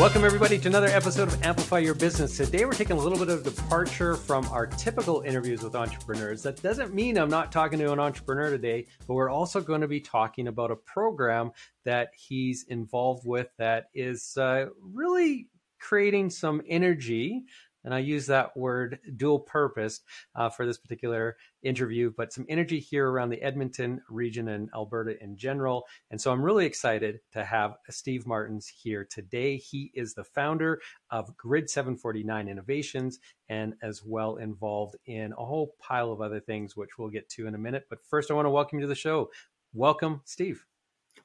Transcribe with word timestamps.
Welcome, 0.00 0.24
everybody, 0.24 0.58
to 0.58 0.66
another 0.66 0.86
episode 0.86 1.28
of 1.28 1.42
Amplify 1.42 1.80
Your 1.80 1.92
Business. 1.92 2.34
Today, 2.34 2.64
we're 2.64 2.72
taking 2.72 2.96
a 2.96 2.98
little 2.98 3.18
bit 3.18 3.28
of 3.28 3.44
departure 3.44 4.16
from 4.16 4.46
our 4.46 4.66
typical 4.66 5.20
interviews 5.20 5.62
with 5.62 5.74
entrepreneurs. 5.74 6.42
That 6.42 6.62
doesn't 6.62 6.94
mean 6.94 7.18
I'm 7.18 7.28
not 7.28 7.52
talking 7.52 7.78
to 7.80 7.92
an 7.92 8.00
entrepreneur 8.00 8.48
today, 8.48 8.86
but 9.06 9.12
we're 9.12 9.28
also 9.28 9.60
going 9.60 9.82
to 9.82 9.88
be 9.88 10.00
talking 10.00 10.48
about 10.48 10.70
a 10.70 10.76
program 10.76 11.52
that 11.84 12.12
he's 12.16 12.62
involved 12.68 13.26
with 13.26 13.48
that 13.58 13.90
is 13.92 14.38
uh, 14.38 14.68
really 14.80 15.48
creating 15.78 16.30
some 16.30 16.62
energy 16.66 17.44
and 17.84 17.94
I 17.94 17.98
use 17.98 18.26
that 18.26 18.56
word 18.56 18.98
dual 19.16 19.40
purpose 19.40 20.00
uh, 20.34 20.48
for 20.48 20.66
this 20.66 20.78
particular 20.78 21.36
interview, 21.62 22.12
but 22.16 22.32
some 22.32 22.46
energy 22.48 22.80
here 22.80 23.08
around 23.08 23.30
the 23.30 23.42
Edmonton 23.42 24.00
region 24.08 24.48
and 24.48 24.70
Alberta 24.74 25.22
in 25.22 25.36
general. 25.36 25.86
And 26.10 26.20
so 26.20 26.32
I'm 26.32 26.42
really 26.42 26.66
excited 26.66 27.20
to 27.32 27.44
have 27.44 27.74
Steve 27.90 28.26
Martens 28.26 28.66
here 28.66 29.06
today. 29.08 29.56
He 29.56 29.90
is 29.94 30.14
the 30.14 30.24
founder 30.24 30.80
of 31.10 31.36
Grid 31.36 31.68
749 31.68 32.48
Innovations 32.48 33.18
and 33.48 33.74
as 33.82 34.02
well 34.04 34.36
involved 34.36 34.96
in 35.06 35.32
a 35.32 35.44
whole 35.44 35.74
pile 35.80 36.12
of 36.12 36.20
other 36.20 36.40
things, 36.40 36.76
which 36.76 36.98
we'll 36.98 37.08
get 37.08 37.28
to 37.30 37.46
in 37.46 37.54
a 37.54 37.58
minute. 37.58 37.86
But 37.88 38.04
first, 38.04 38.30
I 38.30 38.34
want 38.34 38.46
to 38.46 38.50
welcome 38.50 38.78
you 38.78 38.84
to 38.84 38.88
the 38.88 38.94
show. 38.94 39.30
Welcome, 39.72 40.22
Steve. 40.24 40.64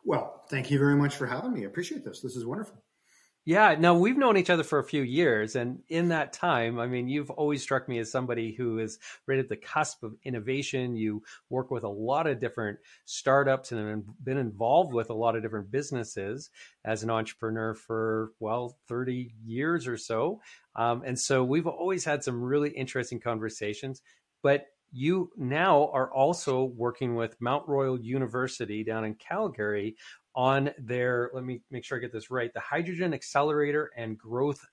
Well, 0.04 0.44
thank 0.50 0.70
you 0.70 0.78
very 0.78 0.96
much 0.96 1.16
for 1.16 1.26
having 1.26 1.54
me. 1.54 1.64
I 1.64 1.66
appreciate 1.66 2.04
this. 2.04 2.22
This 2.22 2.36
is 2.36 2.46
wonderful. 2.46 2.85
Yeah, 3.48 3.76
now 3.78 3.96
we've 3.96 4.18
known 4.18 4.38
each 4.38 4.50
other 4.50 4.64
for 4.64 4.80
a 4.80 4.84
few 4.84 5.04
years, 5.04 5.56
and 5.56 5.84
in 5.88 6.08
that 6.10 6.34
time, 6.34 6.80
I 6.80 6.88
mean, 6.88 7.08
you've 7.08 7.30
always 7.30 7.62
struck 7.62 7.88
me 7.88 8.00
as 8.00 8.10
somebody 8.12 8.56
who 8.56 8.80
is 8.80 8.98
right 9.28 9.38
at 9.38 9.50
the 9.50 9.56
cusp 9.56 10.02
of 10.02 10.16
innovation. 10.24 10.96
You 10.96 11.22
work 11.50 11.70
with 11.70 11.84
a 11.84 11.90
lot 11.90 12.26
of 12.26 12.40
different 12.40 12.80
startups 13.06 13.72
and 13.72 13.88
have 13.88 14.24
been 14.24 14.38
involved 14.40 14.94
with 14.96 15.12
a 15.12 15.14
lot 15.14 15.36
of 15.36 15.44
different 15.44 15.70
businesses 15.70 16.50
as 16.86 17.04
an 17.04 17.12
entrepreneur 17.12 17.76
for, 17.76 18.32
well, 18.40 18.80
30 18.88 19.36
years 19.44 19.88
or 19.88 19.98
so. 19.98 20.42
Um, 20.76 21.04
and 21.06 21.20
so 21.20 21.44
we've 21.44 21.68
always 21.68 22.04
had 22.04 22.24
some 22.24 22.42
really 22.42 22.72
interesting 22.72 23.20
conversations. 23.20 24.02
But 24.42 24.66
you 24.92 25.32
now 25.36 25.90
are 25.92 26.12
also 26.12 26.64
working 26.64 27.16
with 27.16 27.40
Mount 27.42 27.68
Royal 27.68 28.00
University 28.00 28.84
down 28.84 29.04
in 29.04 29.16
Calgary 29.16 29.98
on 30.36 30.72
their, 30.78 31.32
let 31.34 31.46
me 31.46 31.62
make 31.72 31.86
sure 31.86 31.98
I 31.98 32.02
get 32.02 32.12
this 32.12 32.30
right, 32.30 32.54
the 32.54 32.60
Hydrogen 32.60 33.14
Accelerator 33.14 33.92
and 33.96 34.18
Growth 34.18 34.66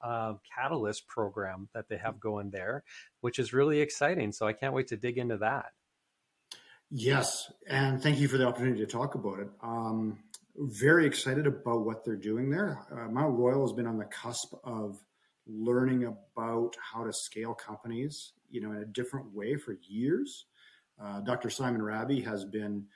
uh, 0.00 0.34
Catalyst 0.54 1.08
program 1.08 1.68
that 1.74 1.88
they 1.88 1.96
have 1.96 2.20
going 2.20 2.50
there, 2.50 2.84
which 3.20 3.38
is 3.38 3.52
really 3.52 3.80
exciting. 3.80 4.30
So 4.32 4.46
I 4.46 4.52
can't 4.52 4.72
wait 4.72 4.86
to 4.88 4.96
dig 4.96 5.18
into 5.18 5.36
that. 5.38 5.72
Yes, 6.90 7.52
and 7.66 8.02
thank 8.02 8.18
you 8.18 8.28
for 8.28 8.38
the 8.38 8.46
opportunity 8.46 8.78
to 8.80 8.86
talk 8.86 9.14
about 9.14 9.40
it. 9.40 9.48
Um, 9.62 10.20
very 10.56 11.06
excited 11.06 11.46
about 11.46 11.84
what 11.84 12.04
they're 12.04 12.16
doing 12.16 12.48
there. 12.48 12.80
Uh, 12.90 13.08
Mount 13.10 13.38
Royal 13.38 13.60
has 13.60 13.72
been 13.72 13.86
on 13.86 13.98
the 13.98 14.06
cusp 14.06 14.54
of 14.64 14.98
learning 15.46 16.04
about 16.04 16.76
how 16.80 17.04
to 17.04 17.12
scale 17.12 17.54
companies, 17.54 18.32
you 18.50 18.60
know, 18.60 18.72
in 18.72 18.78
a 18.78 18.86
different 18.86 19.34
way 19.34 19.56
for 19.56 19.76
years. 19.86 20.46
Uh, 21.00 21.20
Dr. 21.20 21.50
Simon 21.50 21.82
Raby 21.82 22.20
has 22.22 22.44
been 22.44 22.86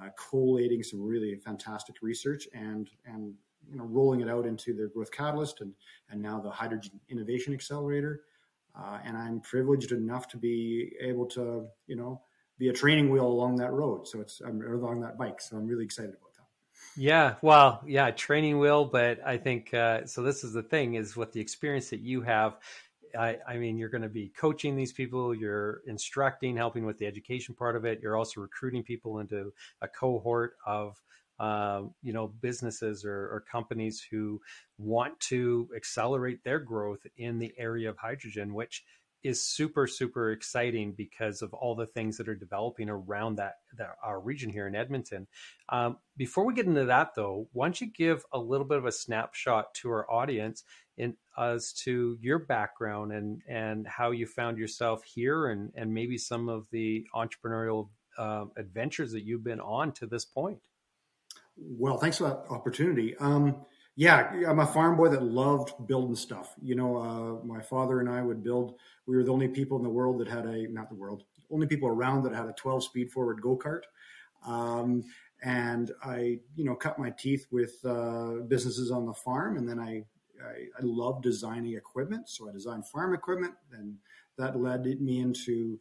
uh, 0.00 0.08
collating 0.30 0.82
some 0.82 1.02
really 1.02 1.36
fantastic 1.36 1.96
research 2.02 2.48
and 2.54 2.90
and 3.06 3.34
you 3.70 3.76
know 3.76 3.84
rolling 3.84 4.20
it 4.20 4.28
out 4.28 4.46
into 4.46 4.74
the 4.74 4.88
growth 4.88 5.10
catalyst 5.10 5.60
and 5.60 5.72
and 6.10 6.20
now 6.20 6.40
the 6.40 6.50
hydrogen 6.50 7.00
innovation 7.08 7.52
accelerator. 7.52 8.22
Uh, 8.78 8.98
and 9.04 9.16
i'm 9.16 9.40
privileged 9.40 9.90
enough 9.92 10.28
to 10.28 10.36
be 10.36 10.92
able 11.00 11.24
to 11.24 11.66
you 11.86 11.96
know 11.96 12.20
be 12.58 12.68
a 12.68 12.72
training 12.72 13.10
wheel 13.10 13.26
along 13.26 13.56
that 13.56 13.72
road. 13.72 14.06
So 14.06 14.20
it's 14.20 14.40
i'm 14.40 14.62
along 14.62 15.00
that 15.00 15.18
bike. 15.18 15.40
So 15.40 15.56
i'm 15.56 15.66
really 15.66 15.84
excited 15.84 16.10
about 16.10 16.34
that. 16.34 17.00
Yeah. 17.00 17.34
Well 17.42 17.82
yeah 17.86 18.10
training 18.10 18.58
wheel 18.58 18.84
but 18.84 19.20
i 19.24 19.38
think 19.38 19.72
uh, 19.72 20.04
so 20.06 20.22
this 20.22 20.44
is 20.44 20.52
the 20.52 20.62
thing 20.62 20.94
is 20.94 21.16
with 21.16 21.32
the 21.32 21.40
experience 21.40 21.90
that 21.90 22.00
you 22.00 22.20
have 22.22 22.58
I, 23.16 23.38
I, 23.46 23.56
mean, 23.56 23.78
you're 23.78 23.88
going 23.88 24.02
to 24.02 24.08
be 24.08 24.32
coaching 24.38 24.76
these 24.76 24.92
people, 24.92 25.34
you're 25.34 25.82
instructing, 25.86 26.56
helping 26.56 26.84
with 26.84 26.98
the 26.98 27.06
education 27.06 27.54
part 27.54 27.76
of 27.76 27.84
it. 27.84 28.00
You're 28.02 28.16
also 28.16 28.40
recruiting 28.40 28.82
people 28.82 29.18
into 29.18 29.52
a 29.82 29.88
cohort 29.88 30.54
of, 30.66 31.00
uh, 31.38 31.82
you 32.02 32.12
know, 32.12 32.28
businesses 32.40 33.04
or, 33.04 33.14
or, 33.14 33.44
companies 33.50 34.06
who 34.10 34.40
want 34.78 35.18
to 35.20 35.68
accelerate 35.76 36.42
their 36.44 36.58
growth 36.58 37.06
in 37.18 37.38
the 37.38 37.52
area 37.58 37.90
of 37.90 37.98
hydrogen, 37.98 38.54
which 38.54 38.84
is 39.22 39.44
super 39.44 39.86
super 39.86 40.30
exciting 40.30 40.92
because 40.92 41.42
of 41.42 41.52
all 41.52 41.74
the 41.74 41.86
things 41.86 42.16
that 42.16 42.28
are 42.28 42.34
developing 42.34 42.88
around 42.88 43.36
that, 43.36 43.56
that 43.76 43.88
our 44.02 44.20
region 44.20 44.48
here 44.48 44.68
in 44.68 44.74
Edmonton. 44.74 45.26
Um, 45.68 45.98
before 46.16 46.46
we 46.46 46.54
get 46.54 46.66
into 46.66 46.84
that, 46.84 47.14
though, 47.16 47.48
why 47.52 47.66
don't 47.66 47.80
you 47.80 47.88
give 47.88 48.24
a 48.32 48.38
little 48.38 48.66
bit 48.66 48.78
of 48.78 48.86
a 48.86 48.92
snapshot 48.92 49.74
to 49.74 49.90
our 49.90 50.10
audience 50.10 50.62
in 50.96 51.14
as 51.38 51.72
to 51.72 52.16
your 52.20 52.38
background 52.38 53.12
and 53.12 53.42
and 53.46 53.86
how 53.86 54.10
you 54.10 54.26
found 54.26 54.58
yourself 54.58 55.02
here 55.04 55.48
and 55.48 55.72
and 55.74 55.92
maybe 55.92 56.18
some 56.18 56.48
of 56.48 56.66
the 56.70 57.06
entrepreneurial 57.14 57.88
uh, 58.18 58.46
adventures 58.56 59.12
that 59.12 59.24
you've 59.24 59.44
been 59.44 59.60
on 59.60 59.92
to 59.92 60.06
this 60.06 60.24
point. 60.24 60.60
Well, 61.56 61.98
thanks 61.98 62.18
for 62.18 62.24
that 62.24 62.44
opportunity. 62.50 63.16
Um, 63.16 63.56
yeah, 63.94 64.30
I'm 64.46 64.58
a 64.58 64.66
farm 64.66 64.96
boy 64.96 65.08
that 65.08 65.22
loved 65.22 65.72
building 65.86 66.16
stuff. 66.16 66.54
You 66.60 66.74
know, 66.74 66.96
uh, 66.98 67.46
my 67.46 67.62
father 67.62 68.00
and 68.00 68.10
I 68.10 68.20
would 68.20 68.42
build. 68.42 68.74
We 69.06 69.16
were 69.16 69.24
the 69.24 69.32
only 69.32 69.48
people 69.48 69.78
in 69.78 69.82
the 69.82 69.90
world 69.90 70.20
that 70.20 70.28
had 70.28 70.44
a 70.44 70.68
not 70.68 70.90
the 70.90 70.94
world, 70.94 71.24
only 71.50 71.66
people 71.66 71.88
around 71.88 72.24
that 72.24 72.34
had 72.34 72.46
a 72.46 72.52
12 72.52 72.84
speed 72.84 73.10
forward 73.10 73.40
go 73.40 73.56
kart. 73.56 73.82
Um, 74.46 75.04
and 75.42 75.92
I, 76.02 76.40
you 76.56 76.64
know, 76.64 76.74
cut 76.74 76.98
my 76.98 77.10
teeth 77.10 77.46
with 77.50 77.74
uh, 77.84 78.42
businesses 78.48 78.90
on 78.90 79.06
the 79.06 79.14
farm, 79.14 79.56
and 79.56 79.68
then 79.68 79.78
I, 79.78 80.04
I, 80.44 80.66
I 80.78 80.82
love 80.82 81.22
designing 81.22 81.74
equipment. 81.74 82.28
So 82.28 82.48
I 82.48 82.52
designed 82.52 82.86
farm 82.86 83.14
equipment, 83.14 83.54
and 83.72 83.96
that 84.38 84.60
led 84.60 84.84
me 85.00 85.20
into 85.20 85.78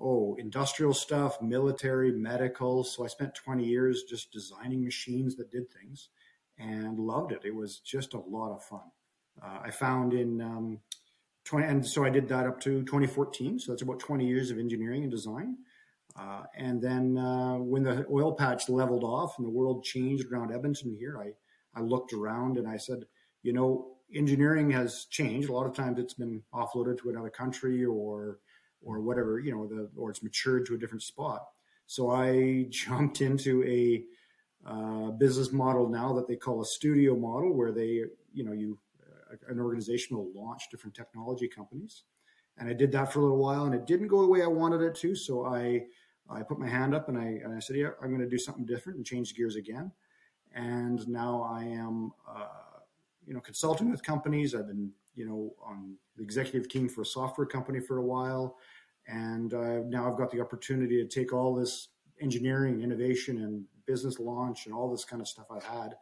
oh 0.00 0.36
industrial 0.38 0.94
stuff, 0.94 1.40
military, 1.40 2.12
medical. 2.12 2.84
So 2.84 3.04
I 3.04 3.08
spent 3.08 3.34
20 3.34 3.64
years 3.64 4.04
just 4.04 4.32
designing 4.32 4.84
machines 4.84 5.36
that 5.36 5.50
did 5.50 5.70
things 5.70 6.08
and 6.58 6.98
loved 6.98 7.32
it. 7.32 7.42
It 7.44 7.54
was 7.54 7.78
just 7.78 8.14
a 8.14 8.20
lot 8.20 8.52
of 8.52 8.62
fun. 8.62 8.90
Uh, 9.42 9.60
I 9.64 9.70
found 9.70 10.12
in 10.12 10.40
um, 10.40 10.80
20, 11.44 11.66
and 11.66 11.86
so 11.86 12.04
I 12.04 12.10
did 12.10 12.28
that 12.28 12.46
up 12.46 12.60
to 12.60 12.82
2014. 12.82 13.58
So 13.58 13.72
that's 13.72 13.82
about 13.82 13.98
20 13.98 14.26
years 14.26 14.50
of 14.50 14.58
engineering 14.58 15.02
and 15.02 15.10
design. 15.10 15.56
Uh, 16.14 16.42
and 16.56 16.80
then 16.80 17.16
uh, 17.16 17.56
when 17.56 17.82
the 17.82 18.06
oil 18.10 18.32
patch 18.32 18.68
leveled 18.68 19.04
off 19.04 19.38
and 19.38 19.46
the 19.46 19.50
world 19.50 19.82
changed 19.82 20.30
around 20.30 20.52
Edmonton 20.52 20.94
here, 20.98 21.18
I, 21.18 21.32
I 21.78 21.82
looked 21.82 22.12
around 22.12 22.58
and 22.58 22.68
I 22.68 22.76
said, 22.76 23.04
you 23.42 23.52
know, 23.52 23.96
engineering 24.14 24.70
has 24.70 25.06
changed. 25.06 25.48
A 25.48 25.52
lot 25.52 25.66
of 25.66 25.74
times 25.74 25.98
it's 25.98 26.14
been 26.14 26.42
offloaded 26.52 26.98
to 27.00 27.10
another 27.10 27.30
country 27.30 27.84
or 27.84 28.38
or 28.84 29.00
whatever, 29.00 29.38
you 29.38 29.52
know, 29.52 29.66
the 29.66 29.88
or 29.96 30.10
it's 30.10 30.22
matured 30.22 30.66
to 30.66 30.74
a 30.74 30.78
different 30.78 31.02
spot. 31.02 31.46
So 31.86 32.10
I 32.10 32.66
jumped 32.70 33.20
into 33.20 33.64
a 33.64 34.04
uh, 34.64 35.10
business 35.12 35.52
model 35.52 35.88
now 35.88 36.12
that 36.14 36.28
they 36.28 36.36
call 36.36 36.62
a 36.62 36.66
studio 36.66 37.16
model, 37.16 37.52
where 37.52 37.72
they, 37.72 38.04
you 38.32 38.44
know, 38.44 38.52
you 38.52 38.78
uh, 39.02 39.36
an 39.48 39.60
organization 39.60 40.16
will 40.16 40.30
launch 40.34 40.70
different 40.70 40.94
technology 40.94 41.48
companies, 41.48 42.04
and 42.58 42.68
I 42.68 42.72
did 42.72 42.92
that 42.92 43.12
for 43.12 43.20
a 43.20 43.22
little 43.22 43.38
while, 43.38 43.64
and 43.64 43.74
it 43.74 43.86
didn't 43.86 44.08
go 44.08 44.22
the 44.22 44.28
way 44.28 44.42
I 44.42 44.46
wanted 44.46 44.82
it 44.82 44.94
to. 44.96 45.14
So 45.14 45.46
I 45.46 45.82
I 46.30 46.42
put 46.42 46.58
my 46.58 46.68
hand 46.68 46.94
up 46.94 47.08
and 47.08 47.18
I 47.18 47.40
and 47.44 47.54
I 47.54 47.58
said, 47.58 47.76
yeah, 47.76 47.90
I'm 48.02 48.08
going 48.08 48.20
to 48.20 48.28
do 48.28 48.38
something 48.38 48.64
different 48.64 48.98
and 48.98 49.06
change 49.06 49.34
gears 49.34 49.56
again. 49.56 49.92
And 50.54 51.06
now 51.08 51.42
I 51.42 51.64
am, 51.64 52.12
uh, 52.28 52.46
you 53.26 53.34
know, 53.34 53.40
consulting 53.40 53.90
with 53.90 54.02
companies. 54.02 54.54
I've 54.54 54.66
been, 54.66 54.90
you 55.14 55.26
know, 55.26 55.54
on 55.64 55.96
the 56.16 56.22
executive 56.22 56.68
team 56.68 56.88
for 56.88 57.02
a 57.02 57.06
software 57.06 57.46
company 57.46 57.80
for 57.80 57.98
a 57.98 58.02
while, 58.02 58.56
and 59.06 59.54
uh, 59.54 59.80
now 59.86 60.10
I've 60.10 60.18
got 60.18 60.30
the 60.30 60.40
opportunity 60.40 61.02
to 61.02 61.08
take 61.08 61.32
all 61.32 61.54
this 61.54 61.88
engineering, 62.20 62.82
innovation, 62.82 63.38
and 63.38 63.64
business 63.86 64.18
launch 64.18 64.66
and 64.66 64.74
all 64.74 64.90
this 64.90 65.04
kind 65.04 65.20
of 65.20 65.28
stuff 65.28 65.46
I've 65.50 65.64
had, 65.64 65.96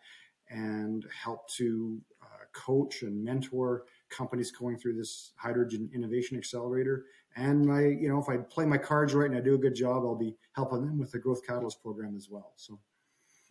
and 0.49 1.07
help 1.25 1.49
to 1.51 2.01
uh, 2.23 2.45
coach 2.53 3.03
and 3.03 3.25
mentor 3.25 3.85
companies 4.11 4.51
going 4.51 4.77
through 4.77 4.97
this 4.97 5.33
hydrogen 5.37 5.89
innovation 5.95 6.37
accelerator. 6.37 7.07
And 7.37 7.73
I, 7.73 7.83
you 7.83 8.09
know, 8.09 8.19
if 8.19 8.29
I 8.29 8.39
play 8.39 8.67
my 8.67 8.79
cards 8.79 9.15
right 9.15 9.31
and 9.31 9.39
I 9.39 9.41
do 9.41 9.55
a 9.55 9.59
good 9.59 9.75
job, 9.75 10.03
I'll 10.05 10.17
be 10.17 10.35
helping 10.53 10.85
them 10.85 10.99
with 10.99 11.13
the 11.13 11.19
growth 11.19 11.47
catalyst 11.47 11.83
program 11.83 12.17
as 12.17 12.29
well. 12.29 12.53
So. 12.57 12.79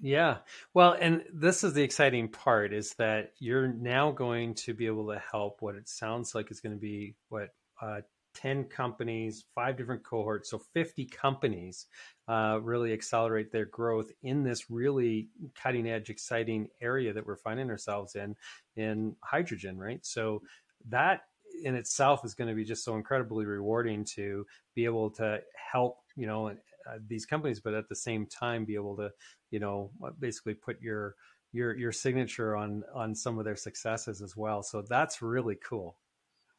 Yeah. 0.01 0.37
Well, 0.73 0.95
and 0.99 1.23
this 1.33 1.63
is 1.63 1.73
the 1.73 1.83
exciting 1.83 2.29
part 2.29 2.73
is 2.73 2.93
that 2.93 3.33
you're 3.39 3.67
now 3.67 4.11
going 4.11 4.53
to 4.55 4.73
be 4.73 4.85
able 4.85 5.07
to 5.11 5.21
help 5.31 5.61
what 5.61 5.75
it 5.75 5.89
sounds 5.89 6.33
like 6.33 6.51
is 6.51 6.61
going 6.61 6.75
to 6.75 6.79
be 6.79 7.15
what 7.27 7.49
uh, 7.81 8.01
10 8.33 8.65
companies, 8.65 9.43
five 9.53 9.75
different 9.75 10.03
cohorts, 10.03 10.49
so 10.49 10.59
50 10.73 11.05
companies 11.07 11.87
uh, 12.29 12.59
really 12.61 12.93
accelerate 12.93 13.51
their 13.51 13.65
growth 13.65 14.09
in 14.23 14.43
this 14.43 14.69
really 14.69 15.27
cutting 15.61 15.87
edge, 15.89 16.09
exciting 16.09 16.69
area 16.81 17.11
that 17.11 17.25
we're 17.25 17.35
finding 17.35 17.69
ourselves 17.69 18.15
in, 18.15 18.35
in 18.77 19.15
hydrogen, 19.21 19.77
right? 19.77 20.05
So 20.05 20.41
that 20.87 21.23
in 21.61 21.75
itself 21.75 22.23
is 22.23 22.35
going 22.35 22.47
to 22.49 22.55
be 22.55 22.63
just 22.63 22.85
so 22.85 22.95
incredibly 22.95 23.45
rewarding 23.45 24.05
to 24.05 24.45
be 24.75 24.85
able 24.85 25.09
to 25.09 25.41
help, 25.71 25.97
you 26.15 26.25
know, 26.27 26.55
Uh, 26.89 26.97
these 27.07 27.25
companies, 27.25 27.59
but 27.59 27.73
at 27.73 27.89
the 27.89 27.95
same 27.95 28.25
time 28.25 28.65
be 28.65 28.75
able 28.75 28.95
to, 28.95 29.11
you 29.51 29.59
know, 29.59 29.91
uh, 30.03 30.09
basically 30.19 30.53
put 30.53 30.81
your 30.81 31.15
your 31.51 31.75
your 31.75 31.91
signature 31.91 32.55
on 32.55 32.83
on 32.93 33.15
some 33.15 33.37
of 33.39 33.45
their 33.45 33.55
successes 33.55 34.21
as 34.21 34.35
well. 34.35 34.63
So 34.63 34.81
that's 34.81 35.21
really 35.21 35.55
cool. 35.55 35.97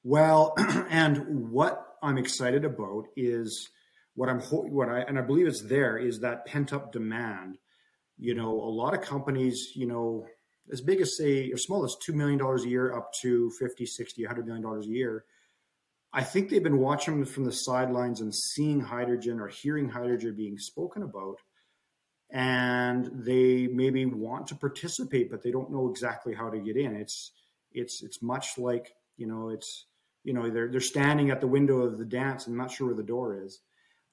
Well, 0.03 0.55
and 0.91 1.51
what 1.51 1.97
I'm 2.03 2.19
excited 2.19 2.65
about 2.65 3.07
is 3.17 3.69
what 4.15 4.29
I'm 4.29 4.41
what 4.41 4.89
I 4.89 5.01
and 5.01 5.19
I 5.19 5.23
believe 5.23 5.47
it's 5.47 5.63
there 5.63 5.99
is 5.99 6.21
that 6.21 6.47
pent 6.47 6.73
up 6.73 6.93
demand. 6.93 7.59
You 8.19 8.35
know, 8.35 8.51
a 8.51 8.71
lot 8.71 8.95
of 8.95 9.01
companies, 9.01 9.73
you 9.75 9.87
know, 9.87 10.27
as 10.73 10.81
big 10.81 11.01
as 11.01 11.17
say 11.17 11.51
as 11.53 11.63
small 11.63 11.85
as 11.85 11.97
two 12.03 12.13
million 12.13 12.39
dollars 12.39 12.65
a 12.65 12.69
year 12.69 12.95
up 12.97 13.13
to 13.23 13.51
50, 13.59 13.87
60, 13.87 14.25
100 14.25 14.47
million 14.47 14.63
dollars 14.63 14.87
a 14.87 14.91
year. 14.91 15.25
I 16.13 16.25
think 16.25 16.49
they've 16.49 16.63
been 16.63 16.79
watching 16.79 17.25
from 17.25 17.45
the 17.45 17.53
sidelines 17.53 18.21
and 18.21 18.35
seeing 18.35 18.81
hydrogen 18.81 19.41
or 19.41 19.49
hearing 19.49 19.89
hydrogen 19.89 20.35
being 20.37 20.59
spoken 20.59 21.03
about. 21.03 21.39
And 22.33 23.11
they 23.13 23.67
maybe 23.67 24.07
want 24.07 24.47
to 24.49 24.55
participate 24.55 25.31
but 25.31 25.43
they 25.43 25.51
don't 25.51 25.73
know 25.73 25.89
exactly 25.91 26.35
how 26.35 26.51
to 26.51 26.59
get 26.59 26.77
in. 26.77 26.95
It's 26.95 27.33
it's 27.73 28.03
it's 28.03 28.23
much 28.23 28.59
like 28.59 28.95
you 29.17 29.27
know 29.27 29.49
it's 29.51 29.87
you 30.23 30.33
know 30.33 30.49
they're 30.49 30.69
they're 30.69 30.81
standing 30.81 31.31
at 31.31 31.41
the 31.41 31.49
window 31.49 31.83
of 31.83 31.99
the 31.99 32.05
dance 32.05 32.47
and 32.47 32.57
not 32.57 32.71
sure 32.71 32.89
where 32.89 32.97
the 32.97 33.03
door 33.03 33.43
is. 33.45 33.61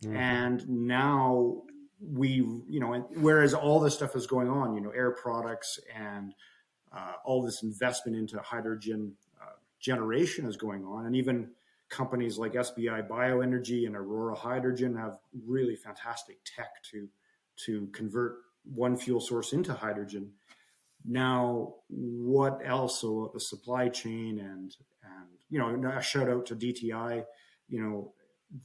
Mm-hmm. 0.03 0.15
and 0.15 0.69
now 0.69 1.63
we 1.99 2.29
you 2.67 2.79
know 2.79 3.07
whereas 3.15 3.55
all 3.55 3.79
this 3.79 3.95
stuff 3.95 4.15
is 4.15 4.27
going 4.27 4.47
on 4.47 4.75
you 4.75 4.81
know 4.81 4.91
air 4.91 5.09
products 5.09 5.79
and 5.95 6.35
uh, 6.95 7.13
all 7.25 7.41
this 7.41 7.63
investment 7.63 8.17
into 8.17 8.39
hydrogen 8.39 9.13
uh, 9.41 9.55
generation 9.79 10.45
is 10.45 10.57
going 10.57 10.85
on. 10.85 11.05
And 11.05 11.15
even 11.15 11.51
companies 11.89 12.38
like 12.38 12.54
sbi 12.54 13.07
bioenergy 13.07 13.86
and 13.86 13.95
aurora 13.95 14.36
hydrogen 14.36 14.95
have 14.95 15.19
really 15.45 15.75
fantastic 15.75 16.38
tech 16.44 16.84
to 16.84 17.07
to 17.56 17.88
convert 17.88 18.36
one 18.74 18.95
fuel 18.98 19.19
source 19.19 19.54
into 19.54 19.74
hydrogen. 19.74 20.31
Now, 21.06 21.75
what 21.88 22.60
else? 22.63 23.01
So 23.01 23.31
the 23.34 23.39
supply 23.39 23.89
chain 23.89 24.39
and 24.39 24.75
and 25.04 25.28
you 25.50 25.60
know, 25.60 25.89
a 25.89 26.01
shout 26.01 26.30
out 26.30 26.45
to 26.48 26.56
DTI. 26.56 27.24
You 27.69 27.81
know, 27.81 28.13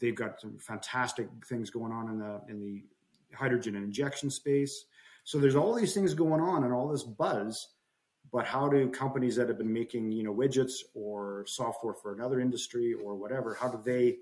they've 0.00 0.14
got 0.14 0.40
some 0.40 0.58
fantastic 0.58 1.28
things 1.48 1.70
going 1.70 1.92
on 1.92 2.08
in 2.08 2.18
the 2.18 2.40
in 2.48 2.60
the 2.60 2.82
hydrogen 3.36 3.76
injection 3.76 4.30
space. 4.30 4.84
So 5.24 5.38
there's 5.38 5.56
all 5.56 5.74
these 5.74 5.94
things 5.94 6.14
going 6.14 6.40
on 6.40 6.64
and 6.64 6.72
all 6.72 6.88
this 6.88 7.04
buzz. 7.04 7.68
But 8.32 8.46
how 8.46 8.68
do 8.68 8.88
companies 8.88 9.36
that 9.36 9.48
have 9.48 9.58
been 9.58 9.72
making 9.72 10.10
you 10.12 10.22
know 10.22 10.34
widgets 10.34 10.80
or 10.94 11.44
software 11.46 11.94
for 11.94 12.14
another 12.14 12.40
industry 12.40 12.94
or 12.94 13.14
whatever? 13.14 13.54
How 13.54 13.68
do 13.68 13.80
they, 13.84 14.16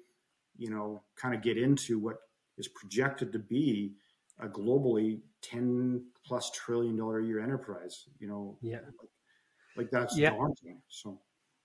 you 0.57 0.71
know, 0.71 1.03
kind 1.17 1.35
of 1.35 1.43
get 1.43 1.57
into 1.57 1.99
what 1.99 2.17
is 2.59 2.69
projected 2.69 3.33
to 3.33 3.39
be 3.39 3.95
a 4.41 4.49
globally 4.49 5.21
10 5.43 6.05
plus 6.25 6.51
trillion 6.51 6.97
dollar 6.97 7.21
a 7.21 7.25
year 7.25 7.41
enterprise, 7.41 8.07
you 8.19 8.29
know, 8.29 8.59
yeah, 8.63 8.77
like, 8.77 9.11
like 9.77 9.91
that's 9.91 10.17
yeah. 10.17 10.31
daunting. 10.31 10.81
So, 10.89 11.21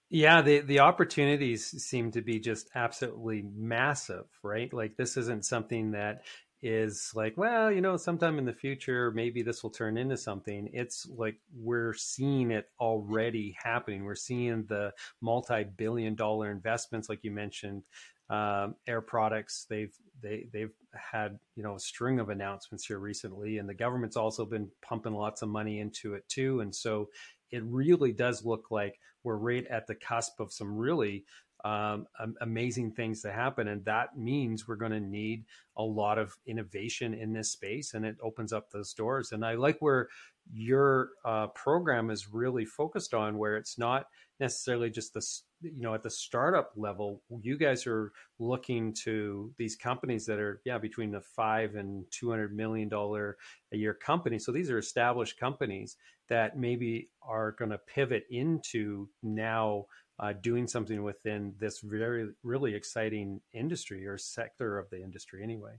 yeah, 0.10 0.42
the, 0.42 0.60
the 0.60 0.80
opportunities 0.80 1.66
seem 1.84 2.12
to 2.12 2.22
be 2.22 2.40
just 2.40 2.70
absolutely 2.76 3.44
massive, 3.56 4.26
right? 4.44 4.72
Like 4.72 4.98
this 4.98 5.18
isn't 5.18 5.46
something 5.46 5.92
that 5.92 6.24
is 6.62 7.12
like, 7.14 7.38
well, 7.38 7.72
you 7.72 7.82
know, 7.82 7.98
sometime 7.98 8.40
in 8.40 8.46
the 8.46 8.54
future, 8.54 9.12
maybe 9.12 9.44
this 9.44 9.62
will 9.62 9.70
turn 9.70 9.98
into 9.98 10.18
something. 10.18 10.70
It's 10.74 11.08
like 11.16 11.38
we're 11.56 11.94
seeing 11.94 12.52
it 12.52 12.70
already 12.80 13.56
happening. 13.62 14.04
We're 14.04 14.16
seeing 14.16 14.66
the 14.66 14.94
multi 15.22 15.64
billion 15.64 16.16
dollar 16.16 16.52
investments, 16.52 17.10
like 17.10 17.24
you 17.24 17.32
mentioned, 17.32 17.84
um, 18.30 18.76
Air 18.88 19.02
Products. 19.02 19.66
They've 19.70 19.94
they 20.22 20.48
they've 20.52 20.74
had 20.94 21.38
you 21.56 21.64
know 21.64 21.76
a 21.76 21.80
string 21.80 22.20
of 22.20 22.30
announcements 22.30 22.86
here 22.86 23.00
recently, 23.00 23.58
and 23.58 23.70
the 23.70 23.74
government's 23.74 24.18
also 24.18 24.46
been 24.46 24.70
pumping 24.82 25.14
lots 25.14 25.42
of 25.42 25.50
money 25.50 25.80
into 25.80 26.16
it 26.16 26.28
too. 26.28 26.62
And 26.62 26.74
so 26.74 27.10
it 27.52 27.64
really 27.64 28.12
does 28.12 28.44
look 28.44 28.72
like 28.72 29.00
we're 29.24 29.38
right 29.38 29.66
at 29.68 29.88
the 29.88 29.96
cusp 29.96 30.40
of 30.40 30.54
some 30.54 30.76
really 30.76 31.26
um, 31.66 32.06
amazing 32.42 32.92
things 32.92 33.24
to 33.24 33.32
happen. 33.32 33.68
And 33.68 33.84
that 33.86 34.16
means 34.16 34.68
we're 34.68 34.76
going 34.76 34.92
to 34.92 35.00
need 35.00 35.46
a 35.76 35.84
lot 35.84 36.20
of 36.20 36.38
innovation 36.46 37.16
in 37.16 37.34
this 37.34 37.52
space 37.52 37.96
and 37.96 38.06
it 38.06 38.18
opens 38.22 38.54
up 38.54 38.70
those 38.70 38.94
doors. 38.94 39.32
And 39.32 39.44
I 39.44 39.56
like 39.56 39.80
where 39.80 40.08
your 40.54 41.10
uh, 41.26 41.48
program 41.48 42.12
is 42.12 42.32
really 42.32 42.66
focused 42.66 43.16
on, 43.16 43.40
where 43.40 43.58
it's 43.58 43.80
not 43.80 44.06
necessarily 44.40 44.92
just 44.92 45.14
the 45.14 45.26
you 45.62 45.82
know 45.82 45.94
at 45.94 46.04
the 46.04 46.10
startup 46.10 46.72
level 46.76 47.22
you 47.42 47.58
guys 47.58 47.88
are 47.88 48.12
looking 48.38 48.94
to 48.94 49.54
these 49.58 49.76
companies 49.76 50.26
that 50.26 50.38
are 50.38 50.62
yeah 50.66 50.78
between 50.78 51.10
the 51.10 51.22
five 51.22 51.76
and 51.76 52.04
200 52.12 52.54
million 52.54 52.90
dollar 52.90 53.38
a 53.74 53.78
year 53.78 53.94
company 53.94 54.38
so 54.38 54.52
these 54.52 54.70
are 54.70 54.78
established 54.78 55.40
companies 55.40 55.96
that 56.28 56.58
maybe 56.58 57.10
are 57.22 57.54
going 57.54 57.72
to 57.72 57.78
pivot 57.78 58.26
into 58.30 59.08
now 59.24 59.86
uh, 60.20 60.34
doing 60.34 60.68
something 60.68 61.04
within 61.04 61.54
this 61.60 61.80
very 61.82 62.30
really 62.44 62.74
exciting 62.74 63.42
industry 63.54 64.06
or 64.08 64.18
sector 64.18 64.78
of 64.78 64.90
the 64.90 65.02
industry 65.02 65.44
anyway 65.44 65.74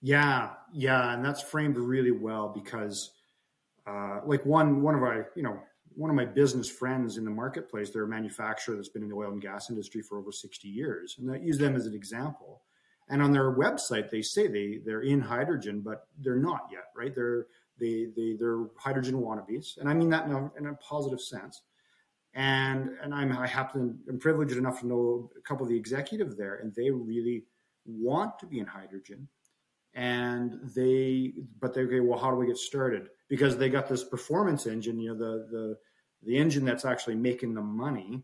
yeah 0.00 0.50
yeah 0.72 1.14
and 1.14 1.24
that's 1.24 1.42
framed 1.42 1.76
really 1.76 2.10
well 2.10 2.48
because 2.48 3.12
uh, 3.86 4.20
like 4.24 4.44
one 4.46 4.82
one 4.82 4.94
of 4.94 5.02
our 5.02 5.30
you 5.36 5.42
know 5.42 5.58
one 5.94 6.10
of 6.10 6.16
my 6.16 6.24
business 6.24 6.68
friends 6.68 7.16
in 7.16 7.24
the 7.24 7.30
marketplace, 7.30 7.90
they're 7.90 8.04
a 8.04 8.08
manufacturer 8.08 8.76
that's 8.76 8.88
been 8.88 9.02
in 9.02 9.08
the 9.08 9.14
oil 9.14 9.32
and 9.32 9.42
gas 9.42 9.70
industry 9.70 10.02
for 10.02 10.18
over 10.18 10.32
60 10.32 10.68
years. 10.68 11.16
And 11.18 11.30
I 11.30 11.36
use 11.36 11.58
them 11.58 11.76
as 11.76 11.86
an 11.86 11.94
example. 11.94 12.62
And 13.08 13.20
on 13.20 13.32
their 13.32 13.52
website, 13.52 14.08
they 14.08 14.22
say 14.22 14.46
they, 14.46 14.80
they're 14.84 15.02
in 15.02 15.20
hydrogen, 15.20 15.80
but 15.80 16.06
they're 16.18 16.36
not 16.36 16.68
yet, 16.70 16.84
right? 16.96 17.14
They're, 17.14 17.46
they, 17.78 18.06
they, 18.16 18.36
they're 18.38 18.66
hydrogen 18.76 19.16
wannabes. 19.16 19.78
And 19.78 19.88
I 19.88 19.94
mean 19.94 20.10
that 20.10 20.26
in 20.26 20.32
a, 20.32 20.50
in 20.58 20.66
a 20.66 20.74
positive 20.74 21.20
sense. 21.20 21.62
And, 22.34 22.90
and 23.02 23.14
I'm, 23.14 23.36
I 23.36 23.46
happen, 23.46 23.98
I'm 24.08 24.18
privileged 24.18 24.56
enough 24.56 24.80
to 24.80 24.86
know 24.86 25.30
a 25.36 25.40
couple 25.42 25.64
of 25.64 25.70
the 25.70 25.76
executive 25.76 26.36
there, 26.36 26.56
and 26.56 26.72
they 26.74 26.90
really 26.90 27.44
want 27.84 28.38
to 28.38 28.46
be 28.46 28.60
in 28.60 28.66
hydrogen. 28.66 29.28
And 29.94 30.60
they, 30.76 31.32
but 31.60 31.74
they 31.74 31.82
okay, 31.82 32.00
well, 32.00 32.18
how 32.18 32.30
do 32.30 32.36
we 32.36 32.46
get 32.46 32.56
started? 32.56 33.08
because 33.30 33.56
they 33.56 33.70
got 33.70 33.88
this 33.88 34.04
performance 34.04 34.66
engine, 34.66 34.98
you 34.98 35.14
know, 35.14 35.18
the 35.18 35.46
the 35.50 35.76
the 36.24 36.36
engine 36.36 36.66
that's 36.66 36.84
actually 36.84 37.14
making 37.14 37.54
the 37.54 37.62
money, 37.62 38.22